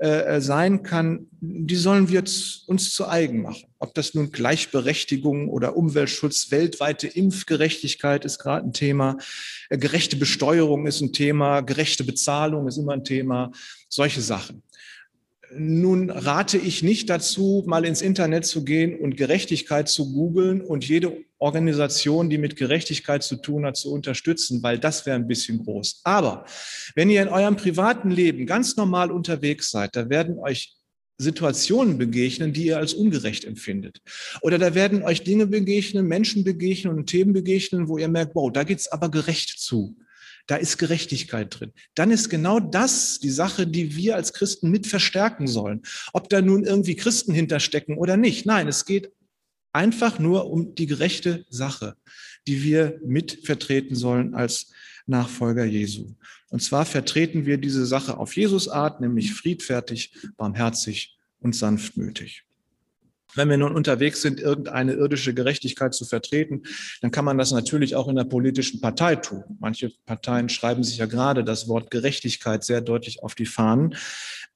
äh, 0.00 0.40
sein 0.40 0.84
kann, 0.84 1.26
die 1.40 1.74
sollen 1.74 2.08
wir 2.08 2.20
uns 2.20 2.94
zu 2.94 3.08
eigen 3.08 3.42
machen. 3.42 3.64
Ob 3.80 3.94
das 3.94 4.14
nun 4.14 4.30
Gleichberechtigung 4.30 5.48
oder 5.48 5.76
Umweltschutz, 5.76 6.52
weltweite 6.52 7.08
Impfgerechtigkeit 7.08 8.24
ist 8.24 8.38
gerade 8.38 8.64
ein 8.64 8.72
Thema, 8.72 9.18
äh, 9.70 9.76
gerechte 9.76 10.14
Besteuerung 10.14 10.86
ist 10.86 11.00
ein 11.00 11.12
Thema, 11.12 11.62
gerechte 11.62 12.04
Bezahlung 12.04 12.68
ist 12.68 12.76
immer 12.76 12.92
ein 12.92 13.02
Thema, 13.02 13.50
solche 13.88 14.20
Sachen. 14.20 14.62
Nun 15.56 16.10
rate 16.10 16.58
ich 16.58 16.82
nicht 16.82 17.08
dazu, 17.08 17.64
mal 17.66 17.84
ins 17.84 18.02
Internet 18.02 18.44
zu 18.44 18.64
gehen 18.64 18.98
und 18.98 19.16
Gerechtigkeit 19.16 19.88
zu 19.88 20.12
googeln 20.12 20.60
und 20.60 20.86
jede 20.86 21.24
Organisation, 21.38 22.28
die 22.28 22.38
mit 22.38 22.56
Gerechtigkeit 22.56 23.22
zu 23.22 23.36
tun 23.36 23.64
hat, 23.64 23.76
zu 23.76 23.92
unterstützen, 23.92 24.62
weil 24.62 24.78
das 24.78 25.06
wäre 25.06 25.16
ein 25.16 25.28
bisschen 25.28 25.64
groß. 25.64 26.00
Aber 26.04 26.44
wenn 26.94 27.08
ihr 27.08 27.22
in 27.22 27.28
eurem 27.28 27.56
privaten 27.56 28.10
Leben 28.10 28.44
ganz 28.44 28.76
normal 28.76 29.10
unterwegs 29.10 29.70
seid, 29.70 29.96
da 29.96 30.10
werden 30.10 30.38
euch 30.38 30.74
Situationen 31.16 31.98
begegnen, 31.98 32.52
die 32.52 32.66
ihr 32.66 32.78
als 32.78 32.94
ungerecht 32.94 33.44
empfindet. 33.44 34.00
Oder 34.42 34.58
da 34.58 34.74
werden 34.74 35.02
euch 35.02 35.24
Dinge 35.24 35.46
begegnen, 35.46 36.06
Menschen 36.06 36.44
begegnen 36.44 36.94
und 36.94 37.06
Themen 37.06 37.32
begegnen, 37.32 37.88
wo 37.88 37.98
ihr 37.98 38.08
merkt, 38.08 38.34
wow, 38.34 38.52
da 38.52 38.64
geht's 38.64 38.88
aber 38.88 39.10
gerecht 39.10 39.58
zu 39.58 39.96
da 40.48 40.56
ist 40.56 40.78
Gerechtigkeit 40.78 41.60
drin. 41.60 41.72
Dann 41.94 42.10
ist 42.10 42.30
genau 42.30 42.58
das 42.58 43.20
die 43.20 43.30
Sache, 43.30 43.66
die 43.66 43.94
wir 43.94 44.16
als 44.16 44.32
Christen 44.32 44.70
mit 44.70 44.86
verstärken 44.86 45.46
sollen. 45.46 45.82
Ob 46.12 46.28
da 46.30 46.40
nun 46.40 46.64
irgendwie 46.64 46.96
Christen 46.96 47.32
hinterstecken 47.32 47.96
oder 47.96 48.16
nicht. 48.16 48.46
Nein, 48.46 48.66
es 48.66 48.86
geht 48.86 49.12
einfach 49.72 50.18
nur 50.18 50.50
um 50.50 50.74
die 50.74 50.86
gerechte 50.86 51.44
Sache, 51.50 51.96
die 52.46 52.62
wir 52.62 52.98
mit 53.04 53.44
vertreten 53.44 53.94
sollen 53.94 54.34
als 54.34 54.72
Nachfolger 55.06 55.64
Jesu. 55.64 56.14
Und 56.48 56.62
zwar 56.62 56.86
vertreten 56.86 57.44
wir 57.44 57.58
diese 57.58 57.84
Sache 57.84 58.16
auf 58.16 58.34
Jesus 58.34 58.68
Art, 58.68 59.02
nämlich 59.02 59.34
friedfertig, 59.34 60.14
barmherzig 60.38 61.18
und 61.40 61.54
sanftmütig. 61.54 62.47
Wenn 63.38 63.48
wir 63.48 63.56
nun 63.56 63.74
unterwegs 63.74 64.20
sind, 64.20 64.40
irgendeine 64.40 64.92
irdische 64.92 65.32
Gerechtigkeit 65.32 65.94
zu 65.94 66.04
vertreten, 66.04 66.64
dann 67.00 67.10
kann 67.10 67.24
man 67.24 67.38
das 67.38 67.50
natürlich 67.50 67.96
auch 67.96 68.08
in 68.08 68.16
der 68.16 68.24
politischen 68.24 68.82
Partei 68.82 69.16
tun. 69.16 69.44
Manche 69.58 69.92
Parteien 70.04 70.50
schreiben 70.50 70.84
sich 70.84 70.98
ja 70.98 71.06
gerade 71.06 71.44
das 71.44 71.68
Wort 71.68 71.90
Gerechtigkeit 71.90 72.64
sehr 72.64 72.82
deutlich 72.82 73.22
auf 73.22 73.34
die 73.34 73.46
Fahnen. 73.46 73.94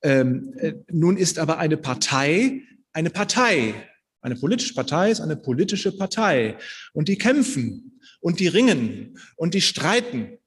Ähm, 0.02 0.52
äh, 0.58 0.74
nun 0.90 1.16
ist 1.16 1.38
aber 1.38 1.58
eine 1.58 1.78
Partei 1.78 2.62
eine 2.92 3.10
Partei. 3.10 3.74
Eine 4.20 4.36
politische 4.36 4.74
Partei 4.74 5.10
ist 5.10 5.20
eine 5.20 5.36
politische 5.36 5.96
Partei. 5.96 6.56
Und 6.92 7.08
die 7.08 7.18
kämpfen 7.18 8.00
und 8.20 8.38
die 8.38 8.48
ringen 8.48 9.18
und 9.36 9.54
die 9.54 9.60
streiten. 9.60 10.38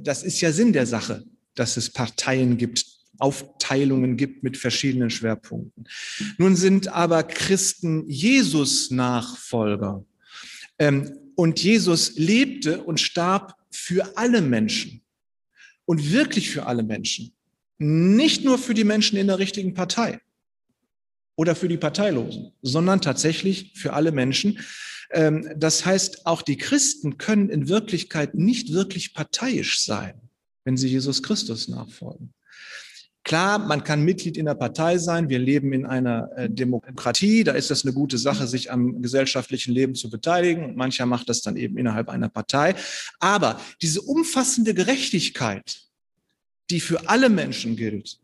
Das 0.00 0.22
ist 0.22 0.40
ja 0.40 0.52
Sinn 0.52 0.72
der 0.72 0.86
Sache, 0.86 1.24
dass 1.54 1.76
es 1.76 1.90
Parteien 1.90 2.56
gibt, 2.56 2.86
Aufteilungen 3.18 4.16
gibt 4.16 4.42
mit 4.42 4.56
verschiedenen 4.56 5.10
Schwerpunkten. 5.10 5.86
Nun 6.38 6.56
sind 6.56 6.88
aber 6.88 7.22
Christen 7.22 8.08
Jesus-Nachfolger. 8.08 10.04
Ähm, 10.78 11.18
und 11.36 11.62
Jesus 11.62 12.16
lebte 12.16 12.82
und 12.82 13.00
starb 13.00 13.56
für 13.70 14.16
alle 14.16 14.40
Menschen. 14.40 15.02
Und 15.86 16.12
wirklich 16.12 16.50
für 16.50 16.66
alle 16.66 16.82
Menschen. 16.82 17.32
Nicht 17.78 18.44
nur 18.44 18.58
für 18.58 18.74
die 18.74 18.84
Menschen 18.84 19.18
in 19.18 19.26
der 19.26 19.38
richtigen 19.38 19.74
Partei 19.74 20.20
oder 21.36 21.54
für 21.54 21.68
die 21.68 21.76
Parteilosen, 21.76 22.52
sondern 22.62 23.00
tatsächlich 23.00 23.72
für 23.74 23.92
alle 23.92 24.12
Menschen. 24.12 24.60
Ähm, 25.10 25.48
das 25.56 25.84
heißt, 25.84 26.26
auch 26.26 26.42
die 26.42 26.56
Christen 26.56 27.18
können 27.18 27.50
in 27.50 27.68
Wirklichkeit 27.68 28.34
nicht 28.34 28.72
wirklich 28.72 29.14
parteiisch 29.14 29.80
sein, 29.80 30.14
wenn 30.64 30.76
sie 30.76 30.88
Jesus 30.88 31.22
Christus 31.22 31.68
nachfolgen. 31.68 32.32
Klar, 33.24 33.58
man 33.58 33.82
kann 33.82 34.02
Mitglied 34.02 34.36
in 34.36 34.44
der 34.44 34.54
Partei 34.54 34.98
sein. 34.98 35.30
Wir 35.30 35.38
leben 35.38 35.72
in 35.72 35.86
einer 35.86 36.30
äh, 36.36 36.50
Demokratie. 36.50 37.42
Da 37.42 37.52
ist 37.52 37.70
das 37.70 37.82
eine 37.82 37.94
gute 37.94 38.18
Sache, 38.18 38.46
sich 38.46 38.70
am 38.70 39.00
gesellschaftlichen 39.00 39.72
Leben 39.72 39.94
zu 39.94 40.10
beteiligen. 40.10 40.76
mancher 40.76 41.06
macht 41.06 41.30
das 41.30 41.40
dann 41.40 41.56
eben 41.56 41.78
innerhalb 41.78 42.10
einer 42.10 42.28
Partei. 42.28 42.74
Aber 43.20 43.58
diese 43.80 44.02
umfassende 44.02 44.74
Gerechtigkeit, 44.74 45.80
die 46.68 46.80
für 46.80 47.08
alle 47.08 47.30
Menschen 47.30 47.76
gilt, 47.76 48.18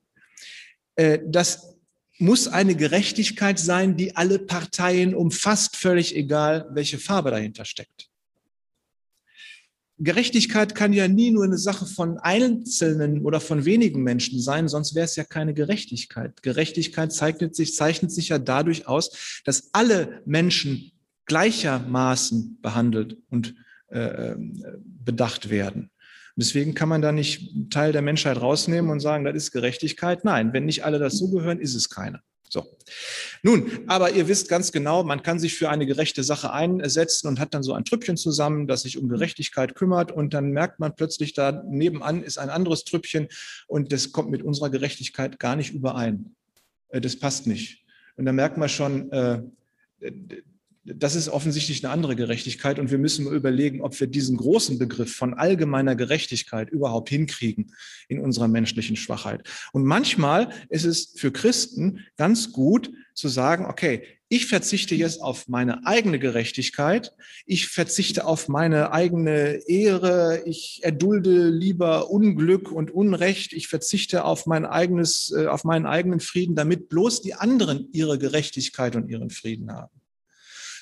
äh, 0.96 1.18
das 1.26 1.78
muss 2.18 2.46
eine 2.46 2.74
Gerechtigkeit 2.74 3.58
sein, 3.58 3.96
die 3.96 4.14
alle 4.16 4.38
Parteien 4.38 5.14
umfasst, 5.14 5.76
völlig 5.76 6.14
egal, 6.14 6.68
welche 6.72 6.98
Farbe 6.98 7.30
dahinter 7.30 7.64
steckt. 7.64 8.09
Gerechtigkeit 10.02 10.74
kann 10.74 10.94
ja 10.94 11.08
nie 11.08 11.30
nur 11.30 11.44
eine 11.44 11.58
Sache 11.58 11.84
von 11.84 12.18
einzelnen 12.18 13.22
oder 13.22 13.38
von 13.38 13.66
wenigen 13.66 14.02
Menschen 14.02 14.40
sein, 14.40 14.66
sonst 14.66 14.94
wäre 14.94 15.04
es 15.04 15.14
ja 15.16 15.24
keine 15.24 15.52
Gerechtigkeit. 15.52 16.42
Gerechtigkeit 16.42 17.12
zeichnet 17.12 17.54
sich, 17.54 17.74
zeichnet 17.74 18.10
sich 18.10 18.30
ja 18.30 18.38
dadurch 18.38 18.88
aus, 18.88 19.42
dass 19.44 19.68
alle 19.72 20.22
Menschen 20.24 20.92
gleichermaßen 21.26 22.58
behandelt 22.62 23.18
und 23.28 23.54
äh, 23.88 24.34
bedacht 24.82 25.50
werden. 25.50 25.90
Deswegen 26.34 26.74
kann 26.74 26.88
man 26.88 27.02
da 27.02 27.12
nicht 27.12 27.54
einen 27.54 27.68
Teil 27.68 27.92
der 27.92 28.02
Menschheit 28.02 28.40
rausnehmen 28.40 28.90
und 28.90 29.00
sagen, 29.00 29.24
das 29.24 29.34
ist 29.34 29.50
Gerechtigkeit. 29.50 30.24
Nein, 30.24 30.54
wenn 30.54 30.64
nicht 30.64 30.84
alle 30.84 30.98
dazugehören, 30.98 31.60
ist 31.60 31.74
es 31.74 31.90
keine. 31.90 32.20
So. 32.52 32.66
Nun, 33.42 33.70
aber 33.86 34.10
ihr 34.10 34.26
wisst 34.26 34.48
ganz 34.48 34.72
genau, 34.72 35.04
man 35.04 35.22
kann 35.22 35.38
sich 35.38 35.54
für 35.54 35.70
eine 35.70 35.86
gerechte 35.86 36.24
Sache 36.24 36.52
einsetzen 36.52 37.28
und 37.28 37.38
hat 37.38 37.54
dann 37.54 37.62
so 37.62 37.74
ein 37.74 37.84
Trüppchen 37.84 38.16
zusammen, 38.16 38.66
das 38.66 38.82
sich 38.82 38.98
um 38.98 39.08
Gerechtigkeit 39.08 39.76
kümmert 39.76 40.10
und 40.10 40.34
dann 40.34 40.50
merkt 40.50 40.80
man 40.80 40.96
plötzlich 40.96 41.32
da 41.32 41.62
nebenan 41.64 42.24
ist 42.24 42.38
ein 42.38 42.50
anderes 42.50 42.82
Trüppchen 42.82 43.28
und 43.68 43.92
das 43.92 44.10
kommt 44.10 44.30
mit 44.30 44.42
unserer 44.42 44.68
Gerechtigkeit 44.68 45.38
gar 45.38 45.54
nicht 45.54 45.72
überein. 45.72 46.34
Äh, 46.88 47.00
das 47.00 47.16
passt 47.16 47.46
nicht. 47.46 47.84
Und 48.16 48.24
da 48.24 48.32
merkt 48.32 48.58
man 48.58 48.68
schon, 48.68 49.12
äh, 49.12 49.42
das 50.84 51.14
ist 51.14 51.28
offensichtlich 51.28 51.84
eine 51.84 51.92
andere 51.92 52.16
Gerechtigkeit 52.16 52.78
und 52.78 52.90
wir 52.90 52.98
müssen 52.98 53.26
überlegen, 53.26 53.82
ob 53.82 53.98
wir 54.00 54.06
diesen 54.06 54.36
großen 54.36 54.78
Begriff 54.78 55.14
von 55.14 55.34
allgemeiner 55.34 55.94
Gerechtigkeit 55.94 56.70
überhaupt 56.70 57.10
hinkriegen 57.10 57.74
in 58.08 58.20
unserer 58.20 58.48
menschlichen 58.48 58.96
Schwachheit. 58.96 59.46
Und 59.72 59.84
manchmal 59.84 60.50
ist 60.70 60.84
es 60.84 61.12
für 61.16 61.32
Christen 61.32 62.06
ganz 62.16 62.52
gut 62.52 62.90
zu 63.14 63.28
sagen, 63.28 63.66
okay, 63.66 64.04
ich 64.32 64.46
verzichte 64.46 64.94
jetzt 64.94 65.20
auf 65.20 65.48
meine 65.48 65.84
eigene 65.86 66.20
Gerechtigkeit, 66.20 67.12
ich 67.46 67.66
verzichte 67.66 68.24
auf 68.24 68.48
meine 68.48 68.92
eigene 68.92 69.68
Ehre, 69.68 70.42
ich 70.46 70.80
erdulde 70.82 71.48
lieber 71.48 72.10
Unglück 72.10 72.70
und 72.70 72.92
Unrecht, 72.92 73.52
ich 73.52 73.66
verzichte 73.66 74.24
auf 74.24 74.46
mein 74.46 74.64
eigenes, 74.64 75.34
äh, 75.36 75.46
auf 75.46 75.64
meinen 75.64 75.84
eigenen 75.84 76.20
Frieden, 76.20 76.54
damit 76.54 76.88
bloß 76.88 77.22
die 77.22 77.34
anderen 77.34 77.88
ihre 77.92 78.18
Gerechtigkeit 78.18 78.94
und 78.94 79.08
ihren 79.08 79.30
Frieden 79.30 79.72
haben. 79.72 79.99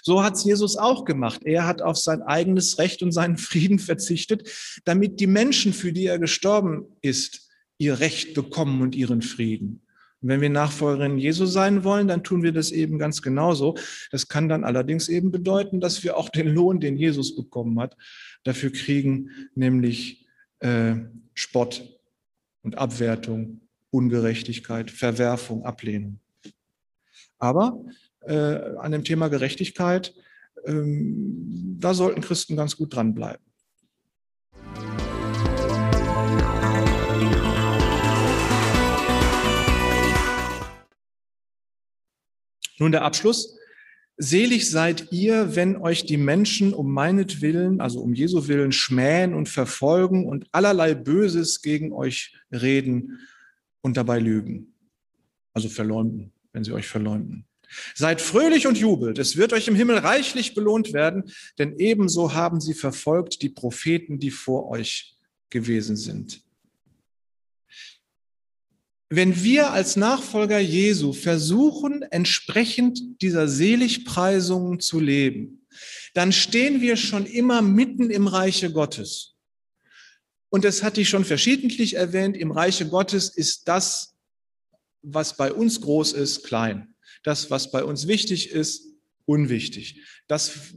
So 0.02 0.22
hat 0.22 0.34
es 0.34 0.44
Jesus 0.44 0.76
auch 0.76 1.04
gemacht. 1.04 1.42
Er 1.44 1.66
hat 1.66 1.82
auf 1.82 1.96
sein 1.96 2.22
eigenes 2.22 2.78
Recht 2.78 3.02
und 3.02 3.12
seinen 3.12 3.36
Frieden 3.38 3.78
verzichtet, 3.78 4.48
damit 4.84 5.20
die 5.20 5.26
Menschen, 5.26 5.72
für 5.72 5.92
die 5.92 6.06
er 6.06 6.18
gestorben 6.18 6.86
ist, 7.02 7.48
ihr 7.78 8.00
Recht 8.00 8.34
bekommen 8.34 8.82
und 8.82 8.94
ihren 8.94 9.22
Frieden. 9.22 9.82
Und 10.20 10.30
wenn 10.30 10.40
wir 10.40 10.50
Nachfolgerinnen 10.50 11.18
Jesu 11.18 11.46
sein 11.46 11.84
wollen, 11.84 12.08
dann 12.08 12.24
tun 12.24 12.42
wir 12.42 12.52
das 12.52 12.72
eben 12.72 12.98
ganz 12.98 13.22
genauso. 13.22 13.76
Das 14.10 14.26
kann 14.26 14.48
dann 14.48 14.64
allerdings 14.64 15.08
eben 15.08 15.30
bedeuten, 15.30 15.80
dass 15.80 16.02
wir 16.02 16.16
auch 16.16 16.28
den 16.28 16.48
Lohn, 16.48 16.80
den 16.80 16.96
Jesus 16.96 17.36
bekommen 17.36 17.78
hat, 17.78 17.96
dafür 18.42 18.72
kriegen, 18.72 19.30
nämlich 19.54 20.26
äh, 20.58 20.96
Spott 21.34 22.00
und 22.62 22.78
Abwertung, 22.78 23.60
Ungerechtigkeit, 23.90 24.90
Verwerfung, 24.90 25.64
Ablehnung. 25.64 26.18
Aber 27.38 27.84
äh, 28.22 28.76
an 28.78 28.92
dem 28.92 29.04
Thema 29.04 29.28
Gerechtigkeit, 29.28 30.14
ähm, 30.66 31.76
da 31.78 31.94
sollten 31.94 32.20
Christen 32.20 32.56
ganz 32.56 32.76
gut 32.76 32.94
dranbleiben. 32.94 33.44
Nun 42.78 42.92
der 42.92 43.02
Abschluss. 43.02 43.56
Selig 44.20 44.68
seid 44.70 45.12
ihr, 45.12 45.54
wenn 45.54 45.76
euch 45.76 46.04
die 46.04 46.16
Menschen 46.16 46.74
um 46.74 46.92
meinetwillen, 46.92 47.80
also 47.80 48.00
um 48.00 48.14
Jesu 48.14 48.48
willen, 48.48 48.72
schmähen 48.72 49.32
und 49.32 49.48
verfolgen 49.48 50.26
und 50.26 50.46
allerlei 50.50 50.94
Böses 50.94 51.62
gegen 51.62 51.92
euch 51.92 52.36
reden 52.50 53.20
und 53.80 53.96
dabei 53.96 54.18
lügen. 54.18 54.74
Also 55.52 55.68
verleumden, 55.68 56.32
wenn 56.52 56.64
sie 56.64 56.72
euch 56.72 56.88
verleumden. 56.88 57.47
Seid 57.94 58.20
fröhlich 58.20 58.66
und 58.66 58.78
jubelt, 58.78 59.18
es 59.18 59.36
wird 59.36 59.52
euch 59.52 59.68
im 59.68 59.74
Himmel 59.74 59.98
reichlich 59.98 60.54
belohnt 60.54 60.92
werden, 60.92 61.30
denn 61.58 61.76
ebenso 61.78 62.32
haben 62.32 62.60
sie 62.60 62.74
verfolgt 62.74 63.42
die 63.42 63.50
Propheten, 63.50 64.18
die 64.18 64.30
vor 64.30 64.68
euch 64.68 65.16
gewesen 65.50 65.96
sind. 65.96 66.42
Wenn 69.10 69.42
wir 69.42 69.72
als 69.72 69.96
Nachfolger 69.96 70.58
Jesu 70.58 71.12
versuchen, 71.12 72.02
entsprechend 72.02 73.22
dieser 73.22 73.48
Seligpreisungen 73.48 74.80
zu 74.80 75.00
leben, 75.00 75.66
dann 76.12 76.32
stehen 76.32 76.80
wir 76.80 76.96
schon 76.96 77.24
immer 77.24 77.62
mitten 77.62 78.10
im 78.10 78.26
Reiche 78.26 78.70
Gottes. 78.70 79.34
Und 80.50 80.64
das 80.64 80.82
hatte 80.82 81.00
ich 81.00 81.08
schon 81.08 81.24
verschiedentlich 81.24 81.94
erwähnt, 81.94 82.36
im 82.36 82.50
Reiche 82.50 82.88
Gottes 82.88 83.28
ist 83.28 83.68
das, 83.68 84.14
was 85.02 85.36
bei 85.36 85.52
uns 85.52 85.80
groß 85.80 86.12
ist, 86.12 86.44
klein 86.44 86.94
das, 87.22 87.50
was 87.50 87.70
bei 87.70 87.84
uns 87.84 88.06
wichtig 88.06 88.50
ist, 88.50 88.86
unwichtig. 89.24 90.02
Das 90.26 90.72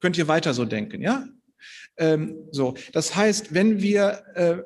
könnt 0.00 0.18
ihr 0.18 0.28
weiter 0.28 0.54
so 0.54 0.64
denken, 0.64 1.02
ja? 1.02 1.26
Ähm, 1.96 2.48
so, 2.50 2.74
das 2.92 3.14
heißt, 3.14 3.54
wenn 3.54 3.82
wir 3.82 4.24
äh, 4.34 4.56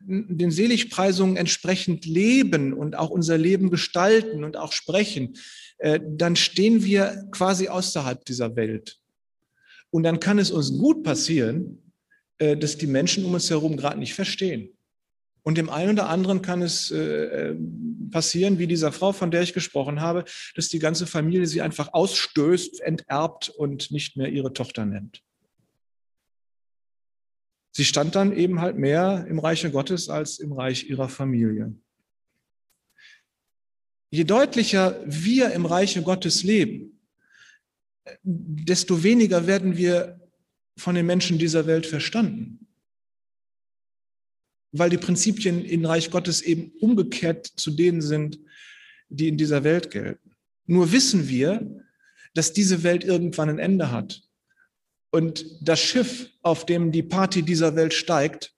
den 0.00 0.50
Seligpreisungen 0.50 1.36
entsprechend 1.36 2.06
leben 2.06 2.72
und 2.72 2.96
auch 2.96 3.10
unser 3.10 3.36
Leben 3.36 3.70
gestalten 3.70 4.44
und 4.44 4.56
auch 4.56 4.72
sprechen, 4.72 5.36
äh, 5.78 6.00
dann 6.06 6.36
stehen 6.36 6.84
wir 6.84 7.26
quasi 7.32 7.68
außerhalb 7.68 8.24
dieser 8.24 8.56
Welt. 8.56 8.98
Und 9.90 10.04
dann 10.04 10.20
kann 10.20 10.38
es 10.38 10.50
uns 10.50 10.70
gut 10.70 11.02
passieren, 11.02 11.92
äh, 12.38 12.56
dass 12.56 12.78
die 12.78 12.86
Menschen 12.86 13.24
um 13.24 13.34
uns 13.34 13.50
herum 13.50 13.76
gerade 13.76 13.98
nicht 13.98 14.14
verstehen. 14.14 14.77
Und 15.48 15.56
dem 15.56 15.70
einen 15.70 15.92
oder 15.92 16.10
anderen 16.10 16.42
kann 16.42 16.60
es 16.60 16.90
äh, 16.90 17.54
passieren, 18.10 18.58
wie 18.58 18.66
dieser 18.66 18.92
Frau, 18.92 19.12
von 19.12 19.30
der 19.30 19.40
ich 19.40 19.54
gesprochen 19.54 20.02
habe, 20.02 20.26
dass 20.54 20.68
die 20.68 20.78
ganze 20.78 21.06
Familie 21.06 21.46
sie 21.46 21.62
einfach 21.62 21.94
ausstößt, 21.94 22.82
enterbt 22.82 23.48
und 23.48 23.90
nicht 23.90 24.18
mehr 24.18 24.28
ihre 24.28 24.52
Tochter 24.52 24.84
nennt. 24.84 25.22
Sie 27.70 27.86
stand 27.86 28.14
dann 28.14 28.36
eben 28.36 28.60
halt 28.60 28.76
mehr 28.76 29.24
im 29.26 29.38
Reiche 29.38 29.70
Gottes 29.70 30.10
als 30.10 30.38
im 30.38 30.52
Reich 30.52 30.90
ihrer 30.90 31.08
Familie. 31.08 31.72
Je 34.10 34.24
deutlicher 34.24 35.02
wir 35.06 35.52
im 35.52 35.64
Reiche 35.64 36.02
Gottes 36.02 36.42
leben, 36.42 37.00
desto 38.22 39.02
weniger 39.02 39.46
werden 39.46 39.78
wir 39.78 40.20
von 40.76 40.94
den 40.94 41.06
Menschen 41.06 41.38
dieser 41.38 41.66
Welt 41.66 41.86
verstanden 41.86 42.67
weil 44.72 44.90
die 44.90 44.98
Prinzipien 44.98 45.64
in 45.64 45.84
Reich 45.84 46.10
Gottes 46.10 46.42
eben 46.42 46.72
umgekehrt 46.80 47.46
zu 47.46 47.70
denen 47.70 48.02
sind, 48.02 48.38
die 49.08 49.28
in 49.28 49.36
dieser 49.36 49.64
Welt 49.64 49.90
gelten. 49.90 50.36
Nur 50.66 50.92
wissen 50.92 51.28
wir, 51.28 51.84
dass 52.34 52.52
diese 52.52 52.82
Welt 52.82 53.04
irgendwann 53.04 53.48
ein 53.48 53.58
Ende 53.58 53.90
hat. 53.90 54.22
Und 55.10 55.46
das 55.62 55.80
Schiff, 55.80 56.30
auf 56.42 56.66
dem 56.66 56.92
die 56.92 57.02
Party 57.02 57.42
dieser 57.42 57.74
Welt 57.74 57.94
steigt, 57.94 58.54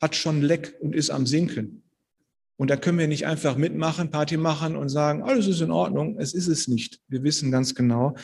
hat 0.00 0.14
schon 0.14 0.42
Leck 0.42 0.76
und 0.80 0.94
ist 0.94 1.10
am 1.10 1.26
Sinken. 1.26 1.82
Und 2.58 2.70
da 2.70 2.76
können 2.76 2.98
wir 2.98 3.06
nicht 3.06 3.26
einfach 3.26 3.56
mitmachen, 3.56 4.10
Party 4.10 4.38
machen 4.38 4.76
und 4.76 4.88
sagen, 4.88 5.22
alles 5.22 5.46
ist 5.46 5.60
in 5.60 5.70
Ordnung. 5.70 6.18
Es 6.18 6.32
ist 6.32 6.46
es 6.46 6.68
nicht. 6.68 7.00
Wir 7.08 7.22
wissen 7.22 7.50
ganz 7.50 7.74
genau, 7.74 8.16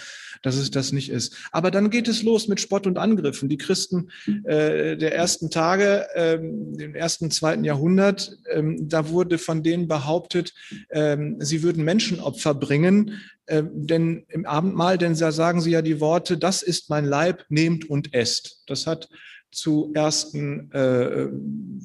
dass 0.42 0.57
es 0.57 0.71
das 0.71 0.92
nicht 0.92 1.11
ist. 1.11 1.37
Aber 1.53 1.71
dann 1.71 1.90
geht 1.90 2.09
es 2.09 2.23
los 2.23 2.49
mit 2.49 2.59
Spott 2.59 2.87
und 2.87 2.97
Angriffen. 2.97 3.51
Die 3.51 3.59
Christen 3.59 4.11
äh, 4.45 4.97
der 4.97 5.14
ersten 5.14 5.51
Tage, 5.51 6.07
ähm, 6.14 6.75
im 6.79 6.95
ersten, 6.95 7.31
zweiten 7.31 7.64
Jahrhundert, 7.64 8.37
ähm, 8.51 8.88
da 8.88 9.11
wurde 9.11 9.37
von 9.37 9.62
denen 9.62 9.87
behauptet, 9.87 10.55
ähm, 10.90 11.37
sie 11.40 11.62
würden 11.62 11.85
Menschenopfer 11.85 12.55
bringen, 12.55 13.21
äh, 13.47 13.62
denn 13.71 14.25
im 14.29 14.47
Abendmahl, 14.47 14.97
denn 14.97 15.14
da 15.14 15.31
sagen 15.31 15.61
sie 15.61 15.73
ja 15.73 15.83
die 15.83 16.01
Worte, 16.01 16.38
das 16.38 16.62
ist 16.62 16.88
mein 16.88 17.05
Leib, 17.05 17.45
nehmt 17.51 17.88
und 17.90 18.14
esst. 18.14 18.62
Das 18.66 18.87
hat 18.87 19.09
zu 19.52 19.92
ersten 19.94 20.72
äh, 20.72 21.28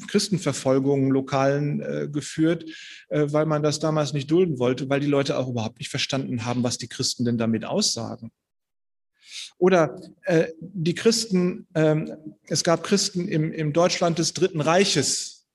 Christenverfolgungen 0.08 1.12
lokalen 1.12 1.82
äh, 1.82 2.08
geführt, 2.12 2.66
äh, 3.10 3.28
weil 3.30 3.46
man 3.46 3.62
das 3.62 3.80
damals 3.80 4.14
nicht 4.14 4.32
dulden 4.32 4.58
wollte, 4.58 4.90
weil 4.90 5.02
die 5.02 5.08
Leute 5.08 5.38
auch 5.38 5.50
überhaupt 5.50 5.80
nicht 5.80 5.90
verstanden 5.90 6.46
haben, 6.46 6.64
was 6.64 6.78
die 6.78 6.88
Christen 6.88 7.26
denn 7.26 7.38
damit 7.38 7.66
aussagen. 7.66 8.32
Oder 9.58 10.00
äh, 10.24 10.48
die 10.60 10.96
Christen, 10.96 11.68
ähm, 11.76 12.16
es 12.48 12.64
gab 12.64 12.84
Christen 12.84 13.28
im, 13.28 13.52
im 13.52 13.74
Deutschland 13.74 14.20
des 14.20 14.34
Dritten 14.34 14.62
Reiches 14.62 15.48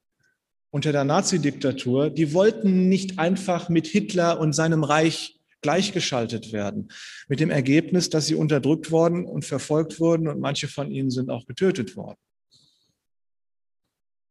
unter 0.71 0.93
der 0.93 1.05
Nazidiktatur, 1.05 2.11
die 2.11 2.33
wollten 2.33 2.89
nicht 2.89 3.19
einfach 3.19 3.69
mit 3.69 3.87
Hitler 3.87 4.41
und 4.41 4.55
seinem 4.55 4.85
Reich 4.85 5.39
gleichgeschaltet 5.63 6.53
werden. 6.53 6.89
Mit 7.29 7.41
dem 7.41 7.51
Ergebnis, 7.51 8.11
dass 8.11 8.27
sie 8.27 8.35
unterdrückt 8.35 8.91
worden 8.91 9.25
und 9.25 9.45
verfolgt 9.45 10.01
wurden 10.01 10.29
und 10.29 10.41
manche 10.41 10.69
von 10.69 10.91
ihnen 10.91 11.11
sind 11.11 11.31
auch 11.31 11.47
getötet 11.47 11.97
worden. 11.97 12.19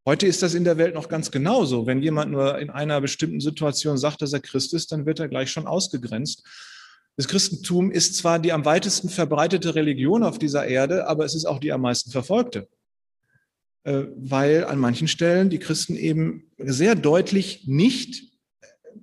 Heute 0.06 0.26
ist 0.26 0.42
das 0.42 0.56
in 0.56 0.64
der 0.64 0.78
Welt 0.78 0.96
noch 0.96 1.10
ganz 1.10 1.30
genauso. 1.30 1.86
Wenn 1.86 2.02
jemand 2.02 2.32
nur 2.32 2.58
in 2.58 2.72
einer 2.72 3.00
bestimmten 3.02 3.40
Situation 3.40 3.98
sagt, 3.98 4.22
dass 4.22 4.34
er 4.34 4.40
Christ 4.40 4.74
ist, 4.74 4.92
dann 4.92 5.06
wird 5.06 5.20
er 5.20 5.28
gleich 5.28 5.52
schon 5.52 5.68
ausgegrenzt. 5.68 6.44
Das 7.18 7.28
Christentum 7.28 7.92
ist 7.92 8.16
zwar 8.16 8.40
die 8.40 8.52
am 8.52 8.66
weitesten 8.66 9.10
verbreitete 9.10 9.76
Religion 9.76 10.24
auf 10.24 10.40
dieser 10.40 10.66
Erde, 10.66 11.08
aber 11.08 11.24
es 11.24 11.36
ist 11.36 11.46
auch 11.46 11.60
die 11.60 11.72
am 11.72 11.82
meisten 11.82 12.10
verfolgte, 12.10 12.68
äh, 13.84 14.06
weil 14.16 14.66
an 14.66 14.80
manchen 14.80 15.08
Stellen 15.08 15.52
die 15.52 15.60
Christen 15.60 15.96
eben 15.96 16.52
sehr 16.58 16.96
deutlich 16.96 17.68
nicht 17.68 18.31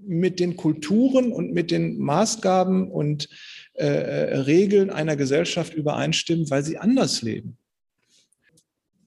mit 0.08 0.40
den 0.40 0.56
Kulturen 0.56 1.32
und 1.32 1.52
mit 1.52 1.70
den 1.70 1.98
Maßgaben 1.98 2.90
und 2.90 3.28
äh, 3.74 3.86
Regeln 3.86 4.90
einer 4.90 5.16
Gesellschaft 5.16 5.74
übereinstimmen, 5.74 6.50
weil 6.50 6.64
sie 6.64 6.78
anders 6.78 7.22
leben. 7.22 7.56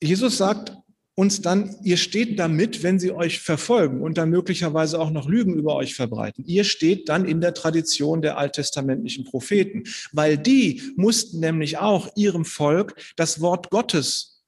Jesus 0.01 0.37
sagt 0.37 0.77
uns 1.15 1.41
dann, 1.41 1.75
ihr 1.83 1.97
steht 1.97 2.39
damit, 2.39 2.83
wenn 2.83 2.99
sie 2.99 3.11
euch 3.11 3.39
verfolgen 3.39 4.01
und 4.01 4.17
dann 4.17 4.29
möglicherweise 4.29 4.99
auch 4.99 5.11
noch 5.11 5.27
Lügen 5.27 5.53
über 5.53 5.75
euch 5.75 5.93
verbreiten. 5.93 6.45
Ihr 6.47 6.63
steht 6.63 7.09
dann 7.09 7.25
in 7.25 7.41
der 7.41 7.53
Tradition 7.53 8.21
der 8.21 8.37
alttestamentlichen 8.37 9.25
Propheten, 9.25 9.83
weil 10.13 10.37
die 10.37 10.81
mussten 10.95 11.39
nämlich 11.39 11.77
auch 11.77 12.09
ihrem 12.15 12.45
Volk 12.45 12.95
das 13.17 13.41
Wort 13.41 13.69
Gottes 13.69 14.40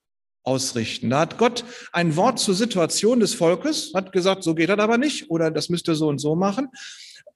ausrichten. 0.44 1.10
Da 1.10 1.22
hat 1.22 1.38
Gott 1.38 1.66
ein 1.92 2.16
Wort 2.16 2.40
zur 2.40 2.56
Situation 2.56 3.20
des 3.20 3.34
Volkes, 3.34 3.92
hat 3.94 4.12
gesagt, 4.12 4.44
so 4.44 4.56
geht 4.56 4.70
das 4.70 4.80
aber 4.80 4.98
nicht 4.98 5.30
oder 5.30 5.52
das 5.52 5.70
müsst 5.70 5.88
ihr 5.88 5.96
so 5.96 6.08
und 6.08 6.20
so 6.20 6.36
machen. 6.36 6.70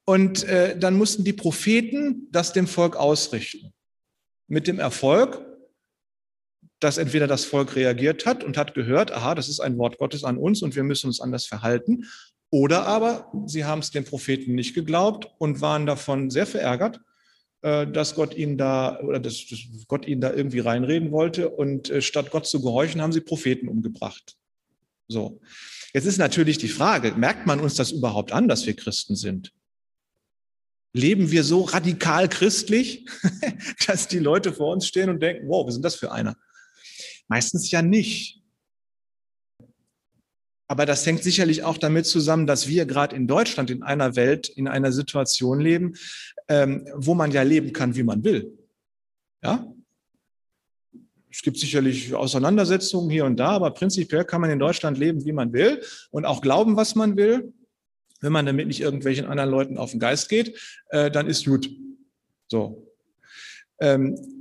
Und 0.06 0.44
äh, 0.44 0.78
dann 0.78 0.96
mussten 0.98 1.24
die 1.24 1.34
Propheten 1.34 2.28
das 2.32 2.54
dem 2.54 2.68
Volk 2.68 2.96
ausrichten. 2.96 3.74
mit 4.48 4.68
dem 4.68 4.80
Erfolg, 4.80 5.46
dass 6.80 6.98
entweder 6.98 7.28
das 7.28 7.46
Volk 7.46 7.76
reagiert 7.76 8.26
hat 8.26 8.44
und 8.44 8.58
hat 8.58 8.74
gehört, 8.74 9.12
aha, 9.12 9.36
das 9.36 9.50
ist 9.50 9.60
ein 9.60 9.78
Wort 9.78 9.98
Gottes 9.98 10.24
an 10.24 10.38
uns 10.38 10.62
und 10.62 10.76
wir 10.76 10.84
müssen 10.84 11.08
uns 11.08 11.20
anders 11.20 11.46
verhalten, 11.46 12.06
oder 12.50 12.86
aber 12.86 13.30
sie 13.46 13.66
haben 13.66 13.80
es 13.80 13.92
den 13.92 14.06
Propheten 14.06 14.56
nicht 14.56 14.74
geglaubt 14.74 15.30
und 15.38 15.60
waren 15.60 15.86
davon 15.86 16.30
sehr 16.30 16.48
verärgert, 16.48 17.02
dass 17.88 18.16
Gott 18.16 18.36
ihnen 18.36 18.58
da 18.58 19.00
oder 19.02 19.20
dass, 19.20 19.46
Gott 19.88 20.08
ihnen 20.08 20.22
da 20.22 20.34
irgendwie 20.34 20.60
reinreden 20.60 21.12
wollte 21.12 21.50
und 21.50 21.90
äh, 21.90 22.02
statt 22.02 22.32
Gott 22.32 22.48
zu 22.48 22.62
gehorchen, 22.62 23.02
haben 23.02 23.12
sie 23.12 23.22
Propheten 23.22 23.68
umgebracht. 23.68 24.38
So. 25.08 25.42
Jetzt 25.94 26.06
ist 26.06 26.18
natürlich 26.18 26.58
die 26.58 26.68
Frage, 26.68 27.14
merkt 27.14 27.48
man 27.48 27.60
uns 27.60 27.76
das 27.76 27.92
überhaupt 27.92 28.32
an, 28.32 28.48
dass 28.48 28.66
wir 28.66 28.76
Christen 28.76 29.16
sind? 29.16 29.54
Leben 30.94 31.32
wir 31.32 31.44
so 31.44 31.62
radikal 31.62 32.28
christlich, 32.28 33.06
dass 33.88 34.08
die 34.08 34.20
Leute 34.20 34.54
vor 34.54 34.74
uns 34.74 34.88
stehen 34.88 35.10
und 35.10 35.22
denken, 35.22 35.48
wow, 35.48 35.66
was 35.66 35.74
sind 35.76 35.84
das 35.84 35.96
für 35.96 36.12
einer? 36.12 36.36
Meistens 37.28 37.70
ja 37.72 37.82
nicht. 37.82 38.42
Aber 40.68 40.86
das 40.86 41.06
hängt 41.06 41.24
sicherlich 41.24 41.64
auch 41.64 41.78
damit 41.78 42.06
zusammen, 42.06 42.46
dass 42.46 42.68
wir 42.68 42.86
gerade 42.86 43.16
in 43.16 43.28
Deutschland 43.28 43.70
in 43.70 43.84
einer 43.84 44.16
Welt, 44.16 44.50
in 44.50 44.68
einer 44.68 44.92
Situation 44.92 45.60
leben, 45.62 45.94
ähm, 46.50 46.88
wo 46.94 47.14
man 47.14 47.32
ja 47.32 47.42
leben 47.42 47.72
kann, 47.72 47.96
wie 47.96 48.04
man 48.04 48.24
will. 48.24 48.58
Ja? 49.42 49.74
Es 51.32 51.42
gibt 51.42 51.58
sicherlich 51.58 52.14
Auseinandersetzungen 52.14 53.10
hier 53.10 53.26
und 53.26 53.38
da, 53.38 53.50
aber 53.50 53.72
prinzipiell 53.72 54.26
kann 54.26 54.42
man 54.42 54.50
in 54.50 54.60
Deutschland 54.60 54.98
leben, 54.98 55.24
wie 55.24 55.32
man 55.32 55.54
will 55.54 55.82
und 56.12 56.26
auch 56.26 56.42
glauben, 56.42 56.76
was 56.76 56.96
man 56.96 57.16
will. 57.16 57.54
Wenn 58.20 58.32
man 58.32 58.46
damit 58.46 58.68
nicht 58.68 58.82
irgendwelchen 58.82 59.28
anderen 59.28 59.52
Leuten 59.52 59.78
auf 59.78 59.92
den 59.92 60.00
Geist 60.00 60.28
geht, 60.28 60.60
äh, 60.90 61.12
dann 61.12 61.28
ist 61.28 61.46
gut. 61.46 61.70
So. 62.48 62.92
Ähm, 63.80 64.37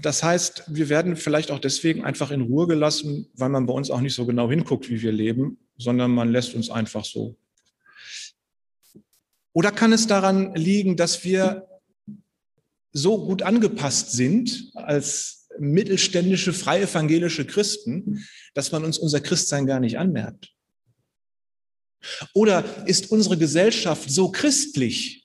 das 0.00 0.22
heißt, 0.22 0.64
wir 0.66 0.88
werden 0.88 1.16
vielleicht 1.16 1.50
auch 1.50 1.60
deswegen 1.60 2.04
einfach 2.04 2.30
in 2.30 2.40
Ruhe 2.40 2.66
gelassen, 2.66 3.30
weil 3.34 3.48
man 3.48 3.66
bei 3.66 3.72
uns 3.72 3.90
auch 3.90 4.00
nicht 4.00 4.14
so 4.14 4.26
genau 4.26 4.50
hinguckt, 4.50 4.88
wie 4.88 5.00
wir 5.00 5.12
leben, 5.12 5.58
sondern 5.78 6.10
man 6.10 6.30
lässt 6.30 6.54
uns 6.54 6.68
einfach 6.68 7.04
so. 7.04 7.36
Oder 9.52 9.70
kann 9.70 9.92
es 9.92 10.08
daran 10.08 10.54
liegen, 10.54 10.96
dass 10.96 11.24
wir 11.24 11.68
so 12.92 13.24
gut 13.24 13.42
angepasst 13.42 14.12
sind 14.12 14.72
als 14.74 15.48
mittelständische, 15.58 16.52
freie 16.52 16.82
evangelische 16.82 17.46
Christen, 17.46 18.26
dass 18.54 18.72
man 18.72 18.84
uns 18.84 18.98
unser 18.98 19.20
Christsein 19.20 19.66
gar 19.66 19.78
nicht 19.78 19.98
anmerkt? 19.98 20.52
Oder 22.34 22.64
ist 22.86 23.12
unsere 23.12 23.38
Gesellschaft 23.38 24.10
so 24.10 24.30
christlich, 24.32 25.23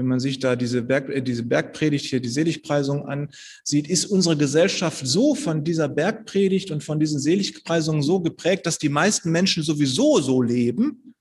wenn 0.00 0.06
man 0.06 0.18
sich 0.18 0.38
da 0.38 0.56
diese, 0.56 0.80
Berg, 0.80 1.10
äh, 1.10 1.20
diese 1.20 1.42
Bergpredigt 1.42 2.06
hier, 2.06 2.20
die 2.20 2.30
Seligpreisung 2.30 3.06
ansieht, 3.06 3.86
ist 3.86 4.06
unsere 4.06 4.34
Gesellschaft 4.34 5.06
so 5.06 5.34
von 5.34 5.62
dieser 5.62 5.90
Bergpredigt 5.90 6.70
und 6.70 6.82
von 6.82 6.98
diesen 6.98 7.20
Seligpreisungen 7.20 8.00
so 8.00 8.18
geprägt, 8.20 8.64
dass 8.64 8.78
die 8.78 8.88
meisten 8.88 9.30
Menschen 9.30 9.62
sowieso 9.62 10.18
so 10.22 10.40
leben, 10.40 11.14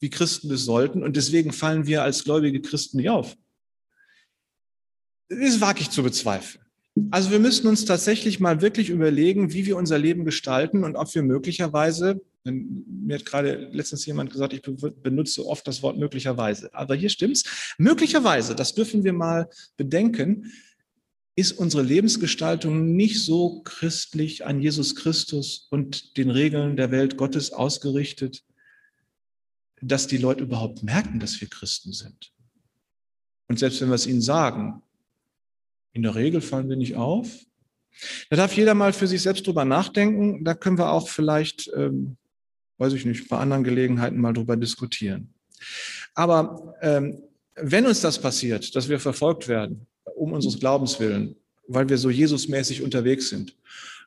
wie 0.00 0.08
Christen 0.08 0.50
es 0.50 0.64
sollten. 0.64 1.02
Und 1.02 1.18
deswegen 1.18 1.52
fallen 1.52 1.86
wir 1.86 2.02
als 2.02 2.24
gläubige 2.24 2.62
Christen 2.62 2.96
nicht 2.96 3.10
auf. 3.10 3.36
Das 5.28 5.60
wage 5.60 5.82
ich 5.82 5.90
zu 5.90 6.02
bezweifeln. 6.02 6.64
Also 7.10 7.30
wir 7.30 7.40
müssen 7.40 7.66
uns 7.66 7.84
tatsächlich 7.84 8.40
mal 8.40 8.62
wirklich 8.62 8.88
überlegen, 8.88 9.52
wie 9.52 9.66
wir 9.66 9.76
unser 9.76 9.98
Leben 9.98 10.24
gestalten 10.24 10.82
und 10.82 10.96
ob 10.96 11.14
wir 11.14 11.22
möglicherweise 11.22 12.22
mir 12.52 13.16
hat 13.16 13.26
gerade 13.26 13.68
letztens 13.72 14.06
jemand 14.06 14.30
gesagt, 14.30 14.52
ich 14.52 14.62
benutze 14.62 15.46
oft 15.46 15.66
das 15.66 15.82
Wort 15.82 15.98
möglicherweise. 15.98 16.72
Aber 16.74 16.94
hier 16.94 17.08
stimmt's. 17.08 17.74
Möglicherweise, 17.78 18.54
das 18.54 18.74
dürfen 18.74 19.04
wir 19.04 19.12
mal 19.12 19.48
bedenken, 19.76 20.52
ist 21.36 21.52
unsere 21.52 21.84
Lebensgestaltung 21.84 22.96
nicht 22.96 23.24
so 23.24 23.62
christlich 23.62 24.44
an 24.44 24.60
Jesus 24.60 24.96
Christus 24.96 25.68
und 25.70 26.16
den 26.16 26.30
Regeln 26.30 26.76
der 26.76 26.90
Welt 26.90 27.16
Gottes 27.16 27.52
ausgerichtet, 27.52 28.42
dass 29.80 30.08
die 30.08 30.16
Leute 30.16 30.42
überhaupt 30.42 30.82
merken, 30.82 31.20
dass 31.20 31.40
wir 31.40 31.48
Christen 31.48 31.92
sind. 31.92 32.32
Und 33.46 33.58
selbst 33.58 33.80
wenn 33.80 33.88
wir 33.88 33.94
es 33.94 34.06
ihnen 34.06 34.20
sagen, 34.20 34.82
in 35.92 36.02
der 36.02 36.14
Regel 36.14 36.40
fallen 36.40 36.68
wir 36.68 36.76
nicht 36.76 36.96
auf. 36.96 37.28
Da 38.30 38.36
darf 38.36 38.56
jeder 38.56 38.74
mal 38.74 38.92
für 38.92 39.06
sich 39.06 39.22
selbst 39.22 39.46
drüber 39.46 39.64
nachdenken. 39.64 40.44
Da 40.44 40.54
können 40.54 40.78
wir 40.78 40.90
auch 40.90 41.08
vielleicht 41.08 41.70
ähm, 41.74 42.16
weiß 42.78 42.92
ich 42.94 43.04
nicht, 43.04 43.28
bei 43.28 43.38
anderen 43.38 43.64
Gelegenheiten 43.64 44.18
mal 44.20 44.32
drüber 44.32 44.56
diskutieren. 44.56 45.34
Aber 46.14 46.74
ähm, 46.80 47.22
wenn 47.56 47.86
uns 47.86 48.00
das 48.00 48.20
passiert, 48.20 48.74
dass 48.74 48.88
wir 48.88 49.00
verfolgt 49.00 49.48
werden, 49.48 49.86
um 50.16 50.32
unseres 50.32 50.58
Glaubens 50.58 50.98
willen, 51.00 51.36
weil 51.66 51.88
wir 51.88 51.98
so 51.98 52.10
Jesusmäßig 52.10 52.82
unterwegs 52.82 53.28
sind, 53.28 53.54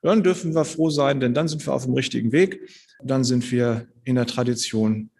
dann 0.02 0.24
dürfen 0.24 0.56
wir 0.56 0.66
froh 0.66 0.90
sein, 0.90 1.20
denn 1.20 1.34
dann 1.34 1.48
sind 1.48 1.66
wir 1.66 1.74
auf 1.74 1.86
dem 1.86 1.94
richtigen 1.94 2.32
Weg. 2.32 2.70
Dann 3.04 3.24
sind 3.24 3.52
wir 3.52 3.88
in 4.04 4.16
der 4.16 4.26
Tradition 4.26 5.12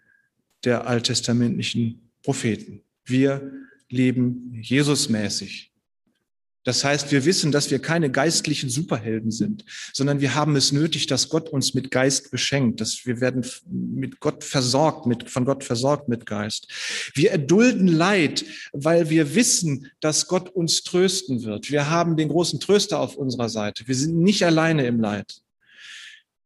der 0.64 0.86
alttestamentlichen 0.86 2.10
Propheten. 2.22 2.82
Wir 3.04 3.52
leben 3.88 4.58
Jesusmäßig. 4.60 5.71
Das 6.64 6.84
heißt, 6.84 7.10
wir 7.10 7.24
wissen, 7.24 7.50
dass 7.50 7.70
wir 7.70 7.80
keine 7.80 8.10
geistlichen 8.10 8.70
Superhelden 8.70 9.32
sind, 9.32 9.64
sondern 9.92 10.20
wir 10.20 10.34
haben 10.36 10.54
es 10.54 10.70
nötig, 10.70 11.06
dass 11.08 11.28
Gott 11.28 11.48
uns 11.48 11.74
mit 11.74 11.90
Geist 11.90 12.30
beschenkt, 12.30 12.80
dass 12.80 13.04
wir 13.04 13.20
werden 13.20 13.44
mit 13.68 14.20
Gott 14.20 14.44
versorgt, 14.44 15.06
mit, 15.06 15.28
von 15.28 15.44
Gott 15.44 15.64
versorgt 15.64 16.08
mit 16.08 16.24
Geist. 16.24 16.68
Wir 17.14 17.32
erdulden 17.32 17.88
Leid, 17.88 18.44
weil 18.72 19.10
wir 19.10 19.34
wissen, 19.34 19.90
dass 20.00 20.28
Gott 20.28 20.50
uns 20.50 20.84
trösten 20.84 21.42
wird. 21.42 21.70
Wir 21.70 21.90
haben 21.90 22.16
den 22.16 22.28
großen 22.28 22.60
Tröster 22.60 23.00
auf 23.00 23.16
unserer 23.16 23.48
Seite. 23.48 23.88
Wir 23.88 23.96
sind 23.96 24.16
nicht 24.18 24.44
alleine 24.44 24.86
im 24.86 25.00
Leid. 25.00 25.42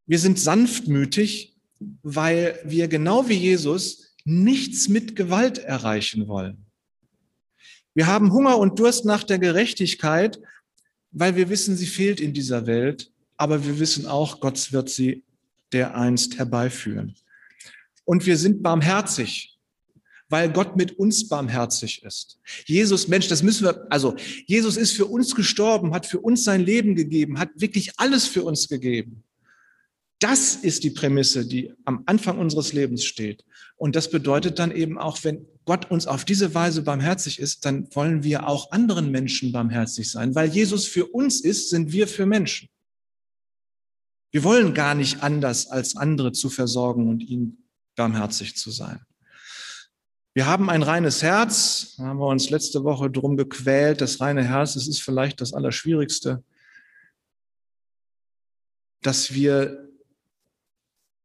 Wir 0.07 0.19
sind 0.19 0.39
sanftmütig, 0.39 1.57
weil 2.03 2.59
wir 2.65 2.89
genau 2.89 3.29
wie 3.29 3.35
Jesus 3.35 4.15
nichts 4.25 4.89
mit 4.89 5.15
Gewalt 5.15 5.59
erreichen 5.59 6.27
wollen. 6.27 6.66
Wir 7.97 8.07
haben 8.09 8.31
Hunger 8.31 8.59
und 8.59 8.79
Durst 8.79 9.07
nach 9.07 9.25
der 9.25 9.39
Gerechtigkeit, 9.39 10.39
weil 11.13 11.35
wir 11.35 11.49
wissen, 11.49 11.79
sie 11.79 11.87
fehlt 11.87 12.21
in 12.21 12.35
dieser 12.35 12.67
Welt, 12.67 13.11
aber 13.39 13.65
wir 13.65 13.79
wissen 13.79 14.05
auch, 14.05 14.41
Gott 14.41 14.71
wird 14.71 14.91
sie 14.91 15.25
dereinst 15.73 16.37
herbeiführen. 16.37 17.15
Und 18.05 18.27
wir 18.27 18.37
sind 18.37 18.63
barmherzig, 18.63 19.59
weil 20.29 20.53
Gott 20.53 20.77
mit 20.77 20.99
uns 20.99 21.27
barmherzig 21.27 22.03
ist. 22.03 22.39
Jesus, 22.67 23.09
Mensch, 23.09 23.29
das 23.29 23.43
müssen 23.43 23.65
wir, 23.65 23.87
also 23.91 24.15
Jesus 24.45 24.77
ist 24.77 24.93
für 24.93 25.07
uns 25.07 25.35
gestorben, 25.35 25.95
hat 25.95 26.05
für 26.05 26.21
uns 26.21 26.45
sein 26.45 26.61
Leben 26.61 26.97
gegeben, 26.97 27.39
hat 27.39 27.49
wirklich 27.55 27.99
alles 27.99 28.27
für 28.27 28.45
uns 28.45 28.69
gegeben. 28.69 29.25
Das 30.19 30.57
ist 30.57 30.85
die 30.85 30.91
Prämisse, 30.91 31.47
die 31.47 31.75
am 31.85 32.03
Anfang 32.07 32.39
unseres 32.39 32.73
Lebens 32.73 33.05
steht. 33.05 33.45
Und 33.77 33.97
das 33.97 34.11
bedeutet 34.11 34.59
dann 34.59 34.73
eben 34.73 34.99
auch, 34.99 35.23
wenn 35.25 35.47
Gott 35.67 35.91
uns 35.91 36.07
auf 36.07 36.25
diese 36.25 36.55
Weise 36.55 36.83
barmherzig 36.83 37.39
ist, 37.39 37.67
dann 37.67 37.95
wollen 37.95 38.23
wir 38.23 38.49
auch 38.49 38.71
anderen 38.71 39.11
Menschen 39.11 39.53
barmherzig 39.53 40.11
sein. 40.11 40.35
Weil 40.35 40.49
Jesus 40.49 40.87
für 40.87 41.07
uns 41.07 41.41
ist, 41.41 41.69
sind 41.69 41.93
wir 41.93 42.09
für 42.09 42.25
Menschen. 42.25 42.69
Wir 44.31 44.45
wollen 44.45 44.75
gar 44.75 44.95
nicht 44.95 45.23
anders, 45.23 45.67
als 45.67 45.97
andere 45.97 46.33
zu 46.33 46.49
versorgen 46.49 47.09
und 47.09 47.21
ihnen 47.23 47.65
barmherzig 47.95 48.57
zu 48.57 48.71
sein. 48.71 49.01
Wir 50.35 50.47
haben 50.47 50.69
ein 50.69 50.83
reines 50.83 51.23
Herz, 51.23 51.95
da 51.97 52.05
haben 52.05 52.19
wir 52.19 52.27
uns 52.27 52.51
letzte 52.51 52.85
Woche 52.85 53.11
drum 53.11 53.37
gequält. 53.37 54.03
Das 54.03 54.21
reine 54.21 54.45
Herz, 54.45 54.75
das 54.75 54.87
ist 54.87 55.01
vielleicht 55.01 55.41
das 55.41 55.55
Allerschwierigste, 55.55 56.45
dass 59.01 59.33
wir 59.33 59.86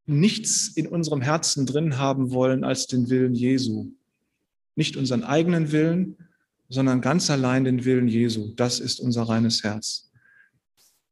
nichts 0.05 0.69
in 0.69 0.87
unserem 0.87 1.21
Herzen 1.21 1.65
drin 1.65 1.97
haben 1.97 2.31
wollen 2.31 2.63
als 2.63 2.87
den 2.87 3.09
Willen 3.09 3.33
Jesu. 3.33 3.91
Nicht 4.75 4.97
unseren 4.97 5.23
eigenen 5.23 5.71
Willen, 5.71 6.17
sondern 6.69 7.01
ganz 7.01 7.29
allein 7.29 7.65
den 7.65 7.85
Willen 7.85 8.07
Jesu. 8.07 8.53
Das 8.55 8.79
ist 8.79 8.99
unser 8.99 9.23
reines 9.23 9.63
Herz. 9.63 10.09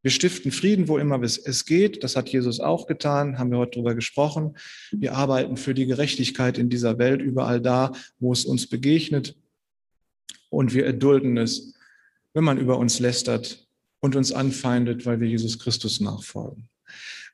Wir 0.01 0.11
stiften 0.11 0.53
Frieden, 0.53 0.87
wo 0.87 0.97
immer 0.97 1.21
es 1.21 1.65
geht. 1.65 2.03
Das 2.05 2.15
hat 2.15 2.29
Jesus 2.29 2.61
auch 2.61 2.87
getan, 2.87 3.37
haben 3.37 3.51
wir 3.51 3.57
heute 3.57 3.71
darüber 3.71 3.95
gesprochen. 3.95 4.55
Wir 4.91 5.13
arbeiten 5.13 5.57
für 5.57 5.73
die 5.73 5.85
Gerechtigkeit 5.85 6.57
in 6.57 6.69
dieser 6.69 6.97
Welt, 6.97 7.21
überall 7.21 7.59
da, 7.59 7.91
wo 8.19 8.31
es 8.31 8.45
uns 8.45 8.67
begegnet. 8.67 9.35
Und 10.49 10.73
wir 10.73 10.85
erdulden 10.85 11.37
es, 11.37 11.73
wenn 12.33 12.45
man 12.45 12.57
über 12.57 12.77
uns 12.77 12.99
lästert 12.99 13.67
und 13.99 14.15
uns 14.15 14.31
anfeindet, 14.31 15.05
weil 15.05 15.19
wir 15.19 15.27
Jesus 15.27 15.59
Christus 15.59 15.99
nachfolgen 15.99 16.69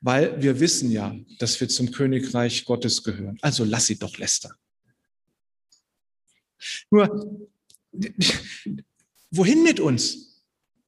weil 0.05 0.39
wir 0.39 0.59
wissen 0.59 0.91
ja, 0.91 1.15
dass 1.39 1.59
wir 1.59 1.67
zum 1.67 1.89
Königreich 1.89 2.63
Gottes 2.63 3.01
gehören. 3.01 3.39
Also 3.41 3.63
lass 3.63 3.87
sie 3.87 3.97
doch 3.97 4.19
lästern. 4.19 4.53
Nur, 6.91 7.39
wohin 9.31 9.63
mit 9.63 9.79
uns? 9.79 10.43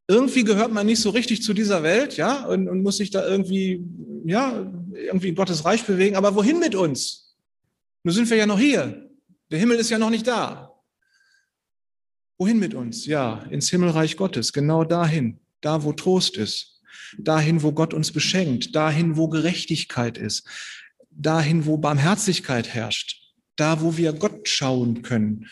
Irgendwie 0.08 0.44
gehört 0.44 0.72
man 0.72 0.86
nicht 0.86 1.02
so 1.02 1.10
richtig 1.10 1.42
zu 1.42 1.56
dieser 1.56 1.82
Welt, 1.82 2.16
ja, 2.16 2.46
und, 2.46 2.70
und 2.70 2.84
muss 2.84 2.98
sich 2.98 3.10
da 3.10 3.28
irgendwie, 3.28 3.84
ja, 4.24 4.72
irgendwie 4.94 5.30
in 5.30 5.36
Gottes 5.36 5.66
Reich 5.66 5.84
bewegen. 5.84 6.16
Aber 6.16 6.36
wohin 6.36 6.60
mit 6.60 6.76
uns? 6.76 7.36
Nun 8.04 8.14
sind 8.14 8.30
wir 8.30 8.38
ja 8.38 8.46
noch 8.46 8.60
hier. 8.60 9.10
Der 9.50 9.58
Himmel 9.58 9.80
ist 9.80 9.90
ja 9.90 9.98
noch 9.98 10.12
nicht 10.12 10.28
da. 10.28 10.80
Wohin 12.38 12.60
mit 12.60 12.76
uns? 12.76 13.08
Ja, 13.08 13.42
ins 13.50 13.72
Himmelreich 13.72 14.16
Gottes, 14.16 14.54
genau 14.54 14.84
dahin, 14.84 15.40
da 15.62 15.84
wo 15.84 15.92
Trost 15.92 16.38
ist, 16.38 16.77
dahin, 17.18 17.64
wo 17.64 17.72
Gott 17.72 17.94
uns 17.94 18.12
beschenkt, 18.12 18.76
dahin, 18.76 19.18
wo 19.18 19.28
Gerechtigkeit 19.28 20.18
ist, 20.18 20.48
dahin, 21.12 21.66
wo 21.66 21.78
Barmherzigkeit 21.78 22.68
herrscht, 22.68 23.22
da, 23.56 23.82
wo 23.82 23.98
wir 23.98 24.14
Gott 24.14 24.48
schauen 24.48 25.02
können, 25.02 25.48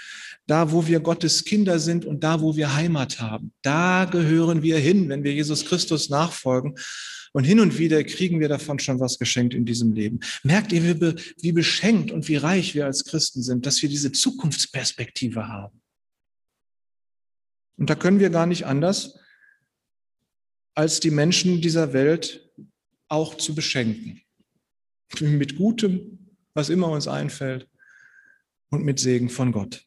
da, 0.47 0.71
wo 0.71 0.87
wir 0.87 0.99
Gottes 0.99 1.43
Kinder 1.43 1.79
sind 1.79 2.05
und 2.05 2.23
da, 2.23 2.41
wo 2.41 2.55
wir 2.55 2.75
Heimat 2.75 3.19
haben. 3.19 3.51
Da 3.63 4.05
gehören 4.05 4.61
wir 4.61 4.77
hin, 4.77 5.09
wenn 5.09 5.23
wir 5.23 5.33
Jesus 5.33 5.65
Christus 5.65 6.09
nachfolgen. 6.09 6.75
Und 7.33 7.43
hin 7.43 7.59
und 7.59 7.77
wieder 7.77 8.01
kriegen 8.05 8.39
wir 8.39 8.47
davon 8.47 8.79
schon 8.79 8.99
was 9.01 9.19
geschenkt 9.19 9.53
in 9.53 9.65
diesem 9.65 9.91
Leben. 9.91 10.21
Merkt 10.43 10.71
ihr, 10.71 11.01
wie, 11.41 11.51
beschenkt 11.51 12.11
und 12.11 12.29
wie 12.29 12.37
reich 12.37 12.75
wir 12.75 12.85
als 12.85 13.03
Christen 13.03 13.43
sind, 13.43 13.65
dass 13.65 13.81
wir 13.81 13.89
diese 13.89 14.13
Zukunftsperspektive 14.13 15.47
haben? 15.47 15.81
Und 17.77 17.89
da 17.89 17.95
können 17.95 18.19
wir 18.19 18.29
gar 18.29 18.45
nicht 18.45 18.65
anders, 18.65 19.19
als 20.75 20.99
die 20.99 21.11
Menschen 21.11 21.61
dieser 21.61 21.93
Welt 21.93 22.49
auch 23.07 23.35
zu 23.35 23.55
beschenken. 23.55 24.21
Mit 25.19 25.55
Gutem, 25.55 26.19
was 26.53 26.69
immer 26.69 26.89
uns 26.89 27.07
einfällt, 27.07 27.67
und 28.69 28.83
mit 28.83 28.99
Segen 28.99 29.29
von 29.29 29.51
Gott. 29.51 29.85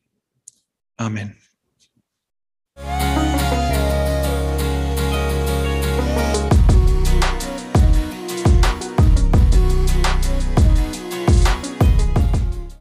Amen. 0.96 1.36